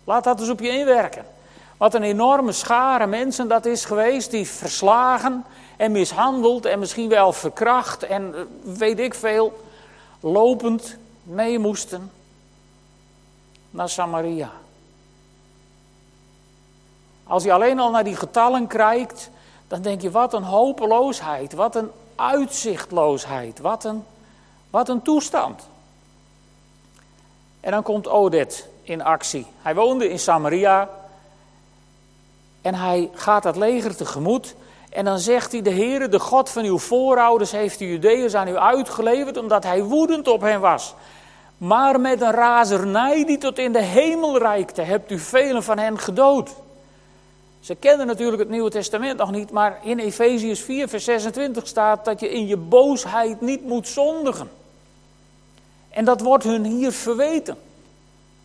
Laat 0.04 0.24
dat 0.24 0.40
eens 0.40 0.50
op 0.50 0.60
je 0.60 0.70
inwerken. 0.70 1.26
Wat 1.78 1.94
een 1.94 2.04
enorme 2.04 2.52
schare 2.52 3.08
mensen 3.08 3.48
dat 3.48 3.66
is 3.66 3.86
geweest, 3.86 4.32
die 4.32 4.48
verslagen 4.48 5.46
en 5.78 5.92
mishandeld 5.92 6.66
en 6.66 6.80
misschien 6.80 7.10
wel 7.10 7.34
verkracht 7.34 8.04
en 8.04 8.36
eh, 8.36 8.42
weet 8.78 9.00
ik 9.00 9.14
veel, 9.14 9.63
lopend 10.24 10.98
mee 11.24 11.60
moesten 11.60 12.12
naar 13.70 13.90
Samaria. 13.90 14.52
Als 17.24 17.44
je 17.44 17.54
alleen 17.54 17.80
al 17.80 17.92
naar 17.92 18.04
die 18.04 18.16
getallen 18.16 18.68
kijkt, 18.68 19.30
dan 19.68 19.82
denk 19.82 20.02
je 20.02 20.12
wat 20.12 20.34
een 20.34 20.44
hopeloosheid, 20.44 21.54
wat 21.54 21.76
een 21.76 21.92
uitzichtloosheid, 22.16 23.60
wat 23.60 23.84
een, 23.84 24.04
wat 24.70 24.90
een 24.90 25.02
toestand. 25.02 25.62
En 27.60 27.72
dan 27.72 27.84
komt 27.84 28.08
Odet 28.08 28.68
in 28.84 29.02
actie. 29.02 29.46
Hij 29.62 29.76
woonde 29.76 30.10
in 30.10 30.20
Samaria 30.20 30.90
en 32.62 32.76
hij 32.76 33.10
gaat 33.14 33.44
dat 33.44 33.56
leger 33.56 33.96
tegemoet. 33.96 34.56
En 34.94 35.06
dan 35.06 35.20
zegt 35.20 35.52
hij, 35.52 35.62
de 35.62 35.72
Heere, 35.72 36.08
de 36.08 36.20
God 36.20 36.50
van 36.50 36.64
uw 36.64 36.78
voorouders, 36.78 37.52
heeft 37.52 37.80
de 37.80 37.88
Judeërs 37.88 38.36
aan 38.36 38.48
u 38.48 38.58
uitgeleverd, 38.58 39.38
omdat 39.38 39.64
hij 39.64 39.84
woedend 39.84 40.28
op 40.28 40.42
hen 40.42 40.60
was. 40.60 40.94
Maar 41.58 42.00
met 42.00 42.22
een 42.22 42.32
razernij 42.32 43.26
die 43.26 43.38
tot 43.38 43.58
in 43.58 43.72
de 43.72 43.82
hemel 43.82 44.38
reikte, 44.38 44.82
hebt 44.82 45.12
u 45.12 45.20
velen 45.20 45.64
van 45.64 45.78
hen 45.78 46.00
gedood. 46.00 46.50
Ze 47.60 47.76
kennen 47.76 48.08
natuurlijk 48.08 48.40
het 48.40 48.50
Nieuwe 48.50 48.70
Testament 48.70 49.18
nog 49.18 49.32
niet, 49.32 49.52
maar 49.52 49.80
in 49.84 50.00
Efeziërs 50.00 50.60
4, 50.60 50.88
vers 50.88 51.04
26 51.04 51.68
staat 51.68 52.06
dat 52.06 52.20
je 52.20 52.30
in 52.30 52.48
je 52.48 52.58
boosheid 52.58 53.42
niet 53.42 53.66
moet 53.66 53.88
zondigen. 53.88 54.52
En 55.90 56.06
dat 56.06 56.22
wordt 56.22 56.44
hun 56.44 56.66
hier 56.66 56.92
verweten. 56.92 57.58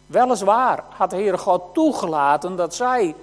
Weliswaar 0.07 0.85
had 0.89 1.11
de 1.11 1.17
Heere 1.17 1.39
God 1.39 1.63
toegelaten 1.73 2.57
dat 2.57 2.75
zij 2.75 3.15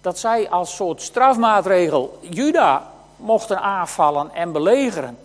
dat 0.00 0.18
zij 0.18 0.50
als 0.50 0.76
soort 0.76 1.02
strafmaatregel 1.02 2.18
Juda 2.20 2.90
mochten 3.16 3.60
aanvallen 3.60 4.30
en 4.34 4.52
belegeren. 4.52 5.18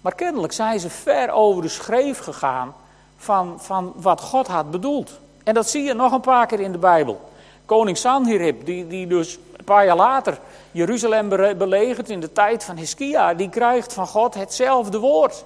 Maar 0.00 0.14
kennelijk 0.14 0.52
zijn 0.52 0.80
ze 0.80 0.90
ver 0.90 1.30
over 1.30 1.62
de 1.62 1.68
schreef 1.68 2.18
gegaan 2.18 2.74
van, 3.16 3.54
van 3.58 3.92
wat 3.96 4.20
God 4.20 4.46
had 4.46 4.70
bedoeld. 4.70 5.10
En 5.44 5.54
dat 5.54 5.68
zie 5.68 5.82
je 5.82 5.94
nog 5.94 6.12
een 6.12 6.20
paar 6.20 6.46
keer 6.46 6.60
in 6.60 6.72
de 6.72 6.78
Bijbel. 6.78 7.20
Koning 7.64 7.96
Sanherib, 7.96 8.66
die, 8.66 8.86
die 8.86 9.06
dus 9.06 9.38
een 9.56 9.64
paar 9.64 9.84
jaar 9.84 9.96
later 9.96 10.38
Jeruzalem 10.70 11.28
belegert 11.58 12.10
in 12.10 12.20
de 12.20 12.32
tijd 12.32 12.64
van 12.64 12.76
Hiskia, 12.76 13.34
die 13.34 13.48
krijgt 13.48 13.92
van 13.92 14.06
God 14.06 14.34
hetzelfde 14.34 14.98
woord. 14.98 15.44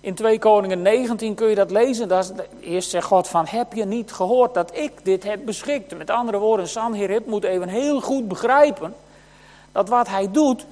In 0.00 0.14
2 0.14 0.38
Koningen 0.38 0.82
19 0.82 1.34
kun 1.34 1.48
je 1.48 1.54
dat 1.54 1.70
lezen. 1.70 2.08
Dat 2.08 2.32
eerst 2.60 2.90
zegt 2.90 3.06
God 3.06 3.28
van, 3.28 3.46
heb 3.46 3.72
je 3.72 3.84
niet 3.84 4.12
gehoord 4.12 4.54
dat 4.54 4.76
ik 4.76 4.92
dit 5.02 5.24
heb 5.24 5.44
beschikt? 5.44 5.96
Met 5.96 6.10
andere 6.10 6.38
woorden, 6.38 6.68
Sanherib 6.68 7.26
moet 7.26 7.44
even 7.44 7.68
heel 7.68 8.00
goed 8.00 8.28
begrijpen 8.28 8.94
dat 9.72 9.88
wat 9.88 10.08
hij 10.08 10.30
doet 10.30 10.66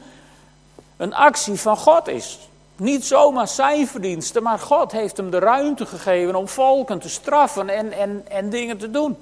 een 0.97 1.15
actie 1.15 1.61
van 1.61 1.77
God 1.77 2.09
is. 2.09 2.39
Niet 2.77 3.05
zomaar 3.05 3.49
zijn 3.49 3.87
verdiensten, 3.87 4.43
maar 4.43 4.59
God 4.59 4.93
heeft 4.93 5.17
hem 5.17 5.31
de 5.31 5.39
ruimte 5.39 5.87
gegeven 5.87 6.35
om 6.35 6.49
volken 6.49 6.99
te 6.99 7.09
straffen 7.09 7.69
en, 7.69 7.93
en, 7.93 8.25
en 8.29 8.51
dingen 8.51 8.79
te 8.79 8.91
doen. 8.91 9.17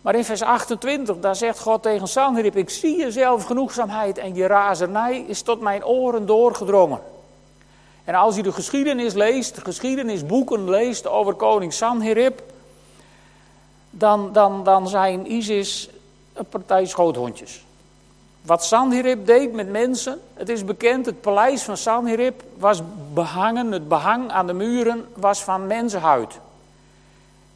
Maar 0.00 0.14
in 0.14 0.24
vers 0.24 0.42
28, 0.42 1.18
daar 1.18 1.36
zegt 1.36 1.58
God 1.58 1.82
tegen 1.82 2.08
Sanherib, 2.08 2.56
ik 2.56 2.70
zie 2.70 2.98
je 2.98 3.10
zelf 3.10 3.44
genoegzaamheid 3.44 4.18
en 4.18 4.34
je 4.34 4.46
razernij 4.46 5.24
is 5.26 5.42
tot 5.42 5.60
mijn 5.60 5.84
oren 5.84 6.26
doorgedrongen. 6.26 7.00
En 8.04 8.14
als 8.14 8.36
u 8.36 8.42
de 8.42 8.52
geschiedenis 8.52 9.14
leest, 9.14 9.54
de 9.54 9.60
geschiedenisboeken 9.60 10.70
leest 10.70 11.06
over 11.06 11.34
koning 11.34 11.72
Sanherib, 11.72 12.42
dan, 13.90 14.32
dan, 14.32 14.64
dan 14.64 14.88
zijn 14.88 15.30
ISIS 15.32 15.88
een 16.32 16.46
partij 16.46 16.86
schoothondjes. 16.86 17.64
Wat 18.42 18.64
Sanherib 18.64 19.26
deed 19.26 19.52
met 19.52 19.70
mensen, 19.70 20.20
het 20.34 20.48
is 20.48 20.64
bekend, 20.64 21.06
het 21.06 21.20
paleis 21.20 21.62
van 21.62 21.76
Sanherib 21.76 22.42
was 22.58 22.82
behangen, 23.12 23.72
het 23.72 23.88
behang 23.88 24.30
aan 24.30 24.46
de 24.46 24.52
muren 24.52 25.06
was 25.14 25.42
van 25.42 25.66
mensenhuid. 25.66 26.38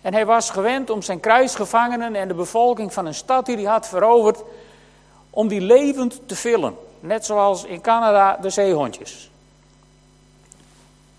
En 0.00 0.12
hij 0.12 0.26
was 0.26 0.50
gewend 0.50 0.90
om 0.90 1.02
zijn 1.02 1.21
kruisgevangenen 1.21 2.14
en 2.14 2.28
de 2.28 2.35
bevolking 2.35 2.93
van 2.93 3.07
een 3.07 3.14
stad 3.14 3.47
die 3.47 3.57
hij 3.57 3.64
had 3.64 3.88
veroverd, 3.88 4.43
om 5.31 5.49
die 5.49 5.61
levend 5.61 6.21
te 6.26 6.37
vullen. 6.37 6.76
Net 7.00 7.25
zoals 7.25 7.64
in 7.64 7.81
Canada 7.81 8.38
de 8.40 8.50
zeehondjes. 8.50 9.31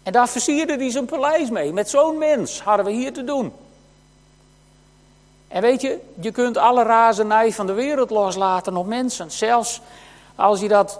En 0.09 0.15
daar 0.15 0.29
versierde 0.29 0.75
hij 0.75 0.91
zijn 0.91 1.05
paleis 1.05 1.49
mee. 1.49 1.73
Met 1.73 1.89
zo'n 1.89 2.17
mens 2.17 2.61
hadden 2.61 2.85
we 2.85 2.91
hier 2.91 3.13
te 3.13 3.23
doen. 3.23 3.53
En 5.47 5.61
weet 5.61 5.81
je, 5.81 5.99
je 6.19 6.31
kunt 6.31 6.57
alle 6.57 6.83
razernij 6.83 7.53
van 7.53 7.67
de 7.67 7.73
wereld 7.73 8.09
loslaten 8.09 8.75
op 8.75 8.87
mensen. 8.87 9.31
Zelfs 9.31 9.81
als 10.35 10.59
je 10.59 10.67
dat 10.67 10.99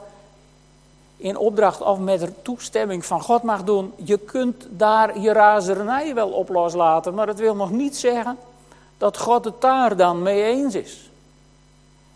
in 1.18 1.38
opdracht 1.38 1.82
of 1.82 2.00
met 2.00 2.30
toestemming 2.42 3.06
van 3.06 3.22
God 3.22 3.44
mag 3.44 3.64
doen. 3.64 3.94
Je 3.96 4.18
kunt 4.18 4.66
daar 4.70 5.20
je 5.20 5.32
razernij 5.32 6.14
wel 6.14 6.30
op 6.30 6.50
loslaten. 6.50 7.14
Maar 7.14 7.26
dat 7.26 7.40
wil 7.40 7.56
nog 7.56 7.72
niet 7.72 7.98
zeggen 7.98 8.38
dat 8.98 9.18
God 9.18 9.46
het 9.46 9.62
daar 9.62 9.96
dan 9.98 10.22
mee 10.22 10.44
eens 10.44 10.76
is. 10.76 11.10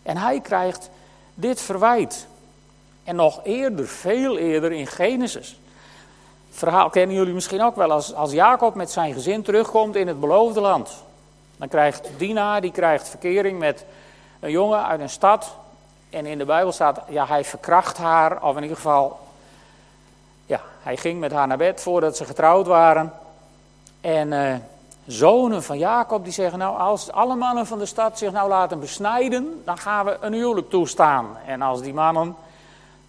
En 0.02 0.16
hij 0.16 0.40
krijgt 0.40 0.90
dit 1.34 1.60
verwijt. 1.60 2.26
En 3.04 3.16
nog 3.16 3.40
eerder, 3.44 3.86
veel 3.88 4.38
eerder 4.38 4.72
in 4.72 4.86
Genesis 4.86 5.58
verhaal 6.54 6.90
kennen 6.90 7.16
jullie 7.16 7.34
misschien 7.34 7.62
ook 7.62 7.76
wel. 7.76 7.90
Als, 7.90 8.14
als 8.14 8.32
Jacob 8.32 8.74
met 8.74 8.90
zijn 8.90 9.12
gezin 9.12 9.42
terugkomt 9.42 9.96
in 9.96 10.08
het 10.08 10.20
beloofde 10.20 10.60
land. 10.60 11.04
Dan 11.56 11.68
krijgt 11.68 12.08
Dina, 12.16 12.60
die 12.60 12.70
krijgt 12.70 13.08
verkering 13.08 13.58
met 13.58 13.84
een 14.40 14.50
jongen 14.50 14.86
uit 14.86 15.00
een 15.00 15.08
stad. 15.10 15.54
En 16.10 16.26
in 16.26 16.38
de 16.38 16.44
Bijbel 16.44 16.72
staat, 16.72 17.00
ja, 17.08 17.26
hij 17.26 17.44
verkracht 17.44 17.98
haar. 17.98 18.42
Of 18.42 18.56
in 18.56 18.62
ieder 18.62 18.76
geval, 18.76 19.18
ja, 20.46 20.60
hij 20.82 20.96
ging 20.96 21.20
met 21.20 21.32
haar 21.32 21.46
naar 21.46 21.56
bed 21.56 21.80
voordat 21.80 22.16
ze 22.16 22.24
getrouwd 22.24 22.66
waren. 22.66 23.12
En 24.00 24.32
uh, 24.32 24.54
zonen 25.06 25.62
van 25.62 25.78
Jacob 25.78 26.24
die 26.24 26.32
zeggen, 26.32 26.58
nou, 26.58 26.78
als 26.78 27.12
alle 27.12 27.34
mannen 27.34 27.66
van 27.66 27.78
de 27.78 27.86
stad 27.86 28.18
zich 28.18 28.32
nou 28.32 28.48
laten 28.48 28.80
besnijden, 28.80 29.62
dan 29.64 29.78
gaan 29.78 30.04
we 30.04 30.16
een 30.20 30.32
huwelijk 30.32 30.70
toestaan. 30.70 31.36
En 31.46 31.62
als 31.62 31.80
die 31.80 31.94
mannen 31.94 32.36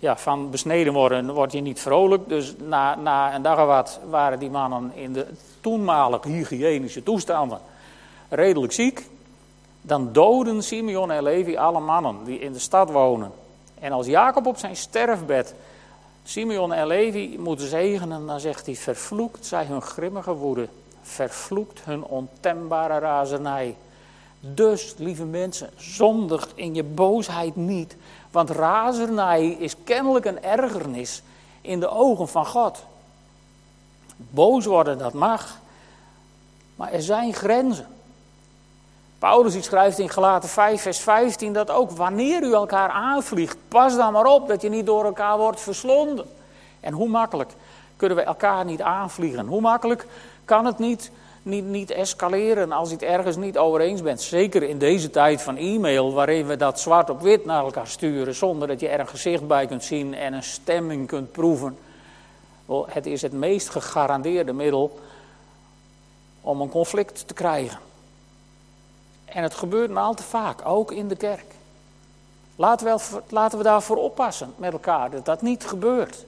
ja, 0.06 0.18
van 0.18 0.50
besneden 0.50 0.94
worden, 0.94 1.34
word 1.34 1.52
je 1.52 1.62
niet 1.62 1.80
vrolijk. 1.80 2.30
Dus 2.30 2.56
na, 2.58 2.96
na 2.96 3.36
een 3.36 3.42
dag 3.42 3.60
of 3.60 3.66
wat 3.66 4.00
waren 4.10 4.40
die 4.40 4.50
mannen 4.50 4.92
in 4.96 5.14
de 5.14 5.28
toenmalige 5.62 6.30
hygiënische 6.30 7.04
toestanden 7.04 7.60
redelijk 8.30 8.74
ziek. 8.74 9.10
Dan 9.82 10.14
doden 10.14 10.64
Simeon 10.64 11.12
en 11.12 11.24
Levi 11.24 11.58
alle 11.58 11.80
mannen 11.80 12.16
die 12.24 12.40
in 12.40 12.54
de 12.54 12.60
stad 12.60 12.92
wonen. 12.92 13.32
En 13.80 13.92
als 13.92 14.08
Jacob 14.08 14.46
op 14.46 14.58
zijn 14.58 14.76
sterfbed 14.76 15.56
Simeon 16.24 16.74
en 16.74 16.88
Levi 16.88 17.38
moeten 17.40 17.68
zegenen, 17.68 18.26
dan 18.26 18.40
zegt 18.40 18.66
hij: 18.66 18.76
Vervloekt 18.76 19.46
zij 19.46 19.66
hun 19.66 19.82
grimmige 19.82 20.34
woede, 20.34 20.68
vervloekt 21.02 21.82
hun 21.84 22.04
ontembare 22.04 23.00
razernij. 23.00 23.76
Dus, 24.40 24.96
lieve 24.98 25.26
mensen, 25.26 25.70
zondig 25.76 26.50
in 26.56 26.74
je 26.76 26.84
boosheid 26.84 27.56
niet, 27.56 27.96
want 28.36 28.50
razernij 28.50 29.48
is 29.48 29.76
kennelijk 29.84 30.26
een 30.26 30.44
ergernis 30.44 31.22
in 31.62 31.80
de 31.80 31.90
ogen 31.90 32.28
van 32.28 32.46
God. 32.46 32.84
Boos 34.16 34.66
worden, 34.66 34.98
dat 34.98 35.14
mag, 35.14 35.60
maar 36.76 36.92
er 36.92 37.02
zijn 37.02 37.34
grenzen. 37.34 37.88
Paulus 39.20 39.64
schrijft 39.64 40.00
in 40.00 40.10
Galaten 40.10 40.50
5, 40.50 40.82
vers 40.82 41.00
15 41.00 41.54
dat 41.54 41.70
ook 41.70 41.92
wanneer 41.92 42.44
u 42.44 42.54
elkaar 42.54 42.90
aanvliegt, 42.90 43.58
pas 43.68 43.96
dan 43.96 44.14
maar 44.14 44.26
op 44.26 44.48
dat 44.48 44.62
je 44.62 44.70
niet 44.70 44.86
door 44.86 45.06
elkaar 45.06 45.38
wordt 45.38 45.62
verslonden. 45.62 46.26
En 46.80 46.94
hoe 46.94 47.10
makkelijk 47.10 47.54
kunnen 47.96 48.18
we 48.18 48.24
elkaar 48.24 48.66
niet 48.66 48.82
aanvliegen? 48.82 49.48
Hoe 49.48 49.62
makkelijk 49.62 50.08
kan 50.46 50.66
het 50.66 50.78
niet, 50.78 51.12
niet, 51.46 51.66
niet 51.66 51.92
escaleren 51.92 52.72
als 52.72 52.90
je 52.90 52.96
het 52.96 53.04
ergens 53.04 53.36
niet 53.36 53.58
over 53.58 53.82
eens 53.82 54.02
bent? 54.02 54.22
Zeker 54.22 54.64
in 54.64 54.78
deze 54.78 55.10
tijd 55.10 55.42
van 55.42 55.58
e-mail, 55.58 56.14
waarin 56.14 56.48
we 56.48 56.56
dat 56.56 56.80
zwart 56.80 57.10
op 57.10 57.22
wit 57.22 57.46
naar 57.46 57.64
elkaar 57.64 57.88
sturen, 57.88 58.36
zonder 58.36 58.68
dat 58.68 58.80
je 58.80 58.88
er 58.88 59.00
een 59.00 59.08
gezicht 59.08 59.48
bij 59.48 59.68
kunt 59.68 59.84
zien 59.84 60.14
en 60.14 60.34
een 60.34 60.44
stemming 60.44 61.08
kunt 61.08 61.32
proeven. 61.32 61.78
Het 62.86 63.06
is 63.06 63.22
het 63.22 63.32
meest 63.32 63.70
gegarandeerde 63.70 64.54
middel 64.54 65.00
om 66.42 66.62
een 66.62 66.70
conflict 66.70 67.28
te 67.28 67.34
krijgen. 67.34 67.80
En 69.26 69.44
het 69.44 69.56
gebeurt 69.56 69.92
maar 69.92 70.04
al 70.04 70.14
te 70.14 70.24
vaak, 70.24 70.66
ook 70.66 70.92
in 70.92 71.08
de 71.08 71.16
kerk. 71.16 71.54
Laten 72.56 72.88
we, 72.88 73.22
laten 73.30 73.58
we 73.58 73.64
daarvoor 73.64 73.98
oppassen 73.98 74.54
met 74.56 74.72
elkaar, 74.74 75.10
dat 75.10 75.26
dat 75.26 75.42
niet 75.42 75.66
gebeurt. 75.66 76.26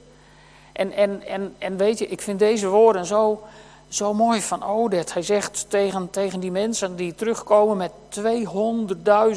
En, 0.72 0.92
en, 0.92 1.22
en, 1.26 1.54
en 1.58 1.76
weet 1.76 1.98
je, 1.98 2.06
ik 2.06 2.20
vind 2.20 2.38
deze 2.38 2.68
woorden 2.68 3.06
zo, 3.06 3.42
zo 3.88 4.14
mooi 4.14 4.40
van 4.40 4.64
Odet. 4.64 5.12
Hij 5.12 5.22
zegt 5.22 5.66
tegen, 5.68 6.10
tegen 6.10 6.40
die 6.40 6.50
mensen 6.50 6.96
die 6.96 7.14
terugkomen 7.14 7.76
met 7.76 7.92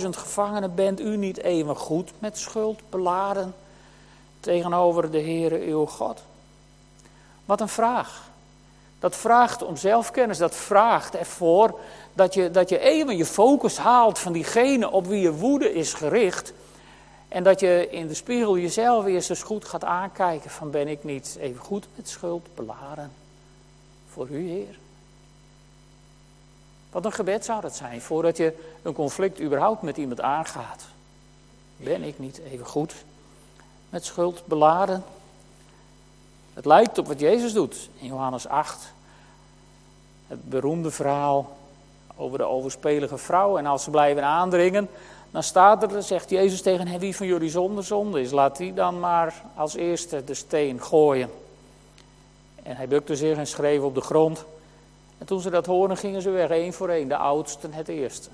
200.000 0.02 0.10
gevangenen: 0.10 0.76
Bent 0.76 1.00
u 1.00 1.18
niet 1.18 1.38
even 1.38 1.76
goed 1.76 2.12
met 2.20 2.38
schuld 2.38 2.80
beladen 2.90 3.54
tegenover 4.40 5.12
de 5.12 5.22
Heere 5.22 5.60
uw 5.60 5.86
God? 5.86 6.24
Wat 7.46 7.62
een 7.62 7.70
vraag. 7.70 8.30
Dat 9.00 9.16
vraagt 9.16 9.64
om 9.64 9.78
zelfkennis, 9.78 10.38
dat 10.38 10.56
vraagt 10.56 11.16
ervoor 11.16 11.80
dat 12.14 12.34
je, 12.34 12.52
dat 12.52 12.70
je 12.70 12.80
even 12.80 13.18
je 13.18 13.26
focus 13.26 13.78
haalt 13.78 14.20
van 14.20 14.32
diegene 14.32 14.92
op 14.92 15.08
wie 15.08 15.22
je 15.22 15.34
woede 15.34 15.74
is 15.74 15.94
gericht. 15.94 16.54
En 17.28 17.44
dat 17.44 17.60
je 17.60 17.88
in 17.90 18.08
de 18.08 18.14
spiegel 18.14 18.58
jezelf 18.58 19.06
eerst 19.06 19.30
eens 19.30 19.44
goed 19.44 19.66
gaat 19.66 19.84
aankijken 19.84 20.50
van 20.50 20.72
ben 20.72 20.88
ik 20.88 21.04
niet 21.04 21.38
even 21.40 21.62
goed 21.62 21.88
met 21.96 22.10
schuld 22.10 22.48
beladen 22.56 23.21
voor 24.14 24.28
u 24.30 24.48
Heer. 24.50 24.80
Wat 26.92 27.06
een 27.06 27.12
gebed 27.12 27.46
zou 27.46 27.62
dat 27.62 27.76
zijn 27.76 28.02
voordat 28.02 28.38
je 28.38 28.54
een 28.82 28.94
conflict 28.94 29.42
überhaupt 29.42 29.82
met 29.82 29.98
iemand 29.98 30.22
aangaat. 30.22 30.84
Ben 31.78 32.04
ik 32.04 32.20
niet 32.20 32.38
even 32.38 32.66
goed 32.66 32.94
met 33.90 34.06
schuld 34.06 34.46
beladen? 34.46 35.04
Het 36.54 36.66
lijkt 36.66 36.98
op 36.98 37.08
wat 37.08 37.20
Jezus 37.20 37.54
doet 37.54 37.90
in 38.00 38.08
Johannes 38.08 38.48
8. 38.48 38.94
Het 40.28 40.50
beroemde 40.50 40.92
verhaal 40.92 41.58
over 42.16 42.38
de 42.38 42.44
overspelige 42.44 43.18
vrouw. 43.18 43.58
En 43.58 43.66
als 43.66 43.84
ze 43.84 43.90
blijven 43.90 44.24
aandringen, 44.24 44.90
dan 45.32 45.44
staat 45.44 45.84
er, 45.92 46.04
zegt 46.04 46.30
Jezus 46.30 46.62
tegen 46.62 46.88
hen, 46.88 47.00
wie 47.00 47.16
van 47.16 47.28
jullie 47.28 47.50
zonder 47.50 47.84
zonde 47.84 48.22
is, 48.22 48.32
laat 48.32 48.58
die 48.58 48.74
dan 48.74 49.00
maar 49.00 49.42
als 49.56 49.76
eerste 49.76 50.24
de 50.24 50.34
steen 50.34 50.82
gooien. 50.82 51.30
En 52.64 52.76
hij 52.76 52.88
bukte 52.88 53.16
zich 53.16 53.38
en 53.38 53.48
schreef 53.48 53.82
op 53.82 53.96
de 53.96 54.02
grond. 54.02 54.46
En 55.18 55.26
toen 55.26 55.42
ze 55.42 55.50
dat 55.50 55.66
hoorden, 55.66 55.98
gingen 55.98 56.22
ze 56.22 56.30
weg, 56.30 56.50
één 56.50 56.74
voor 56.74 56.90
één, 56.90 57.08
de 57.08 57.18
oudsten 57.18 57.74
het 57.74 57.88
eerste. 57.88 58.30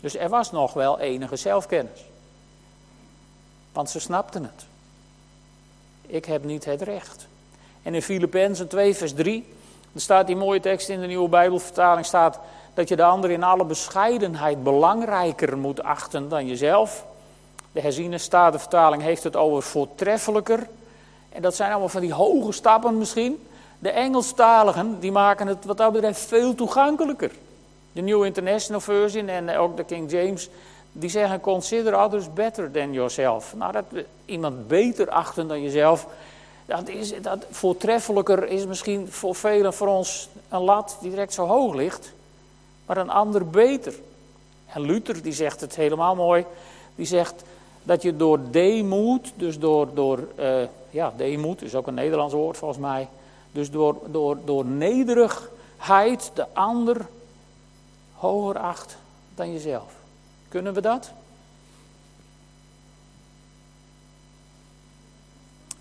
Dus 0.00 0.16
er 0.16 0.28
was 0.28 0.52
nog 0.52 0.72
wel 0.72 0.98
enige 0.98 1.36
zelfkennis. 1.36 2.04
Want 3.72 3.90
ze 3.90 4.00
snapten 4.00 4.42
het. 4.42 4.66
Ik 6.06 6.24
heb 6.24 6.44
niet 6.44 6.64
het 6.64 6.82
recht. 6.82 7.26
En 7.82 7.94
in 7.94 8.02
Filippenzen 8.02 8.68
2, 8.68 8.94
vers 8.94 9.14
3, 9.14 9.46
er 9.92 10.00
staat 10.00 10.26
die 10.26 10.36
mooie 10.36 10.60
tekst 10.60 10.88
in 10.88 11.00
de 11.00 11.06
nieuwe 11.06 11.28
Bijbelvertaling, 11.28 12.06
staat 12.06 12.38
dat 12.74 12.88
je 12.88 12.96
de 12.96 13.04
ander 13.04 13.30
in 13.30 13.42
alle 13.42 13.64
bescheidenheid 13.64 14.62
belangrijker 14.62 15.58
moet 15.58 15.82
achten 15.82 16.28
dan 16.28 16.46
jezelf. 16.46 17.04
De 17.72 17.80
herziene 17.80 18.18
statenvertaling 18.18 19.02
heeft 19.02 19.22
het 19.22 19.36
over 19.36 19.62
voortreffelijker. 19.62 20.68
En 21.28 21.42
dat 21.42 21.54
zijn 21.54 21.70
allemaal 21.70 21.88
van 21.88 22.00
die 22.00 22.14
hoge 22.14 22.52
stappen 22.52 22.98
misschien. 22.98 23.46
De 23.82 23.90
Engelstaligen 23.90 25.00
die 25.00 25.12
maken 25.12 25.46
het 25.46 25.64
wat 25.64 25.76
dat 25.76 25.92
betreft 25.92 26.20
veel 26.20 26.54
toegankelijker. 26.54 27.30
De 27.92 28.00
New 28.00 28.24
International 28.24 28.80
Version 28.80 29.28
en 29.28 29.56
ook 29.56 29.76
de 29.76 29.84
King 29.84 30.10
James, 30.10 30.48
die 30.92 31.10
zeggen 31.10 31.40
consider 31.40 32.04
others 32.04 32.32
better 32.32 32.70
than 32.70 32.92
yourself. 32.92 33.54
Nou, 33.54 33.72
dat 33.72 33.84
iemand 34.24 34.68
beter 34.68 35.10
achten 35.10 35.48
dan 35.48 35.62
jezelf, 35.62 36.06
dat 36.66 36.88
is, 36.88 37.22
dat 37.22 37.46
voortreffelijker 37.50 38.48
is 38.48 38.66
misschien 38.66 39.08
voor 39.10 39.34
velen 39.34 39.74
voor 39.74 39.88
ons 39.88 40.28
een 40.48 40.62
lat 40.62 40.96
die 41.00 41.10
direct 41.10 41.32
zo 41.32 41.46
hoog 41.46 41.74
ligt 41.74 42.12
maar 42.86 42.96
een 42.96 43.10
ander 43.10 43.46
beter. 43.46 43.94
En 44.66 44.80
Luther 44.80 45.22
die 45.22 45.32
zegt 45.32 45.60
het 45.60 45.76
helemaal 45.76 46.14
mooi. 46.14 46.44
Die 46.94 47.06
zegt 47.06 47.42
dat 47.82 48.02
je 48.02 48.16
door 48.16 48.40
deemoed, 48.50 49.32
dus 49.36 49.58
door, 49.58 49.94
door 49.94 50.18
uh, 50.38 50.54
ja, 50.90 51.12
deemoed 51.16 51.62
is 51.62 51.74
ook 51.74 51.86
een 51.86 51.94
Nederlands 51.94 52.34
woord 52.34 52.56
volgens 52.56 52.80
mij. 52.80 53.08
Dus 53.52 53.70
door, 53.70 53.96
door, 54.06 54.44
door 54.44 54.64
nederigheid 54.64 56.30
de 56.34 56.46
ander 56.52 57.06
hoger 58.14 58.58
acht 58.58 58.96
dan 59.34 59.52
jezelf. 59.52 59.92
Kunnen 60.48 60.74
we 60.74 60.80
dat? 60.80 61.10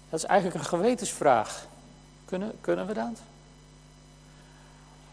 Dat 0.10 0.20
is 0.20 0.26
eigenlijk 0.26 0.60
een 0.60 0.70
gewetensvraag. 0.70 1.66
Kunnen, 2.26 2.52
kunnen 2.62 2.88
we 2.88 2.94
dat? 2.94 3.22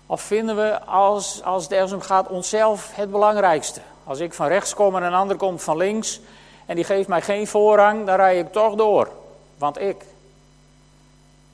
Of 0.07 0.21
vinden 0.21 0.57
we, 0.57 0.81
als, 0.81 1.43
als 1.43 1.63
het 1.63 1.73
ergens 1.73 1.93
om 1.93 2.01
gaat, 2.01 2.29
onszelf 2.29 2.95
het 2.95 3.11
belangrijkste? 3.11 3.81
Als 4.05 4.19
ik 4.19 4.35
van 4.35 4.47
rechts 4.47 4.75
kom 4.75 4.97
en 4.97 5.03
een 5.03 5.15
ander 5.15 5.37
komt 5.37 5.63
van 5.63 5.77
links 5.77 6.21
en 6.67 6.75
die 6.75 6.85
geeft 6.85 7.09
mij 7.09 7.23
geen 7.23 7.47
voorrang, 7.47 8.07
dan 8.07 8.17
rij 8.17 8.39
ik 8.39 8.53
toch 8.53 8.75
door. 8.75 9.11
Want 9.59 9.81
ik. 9.81 10.05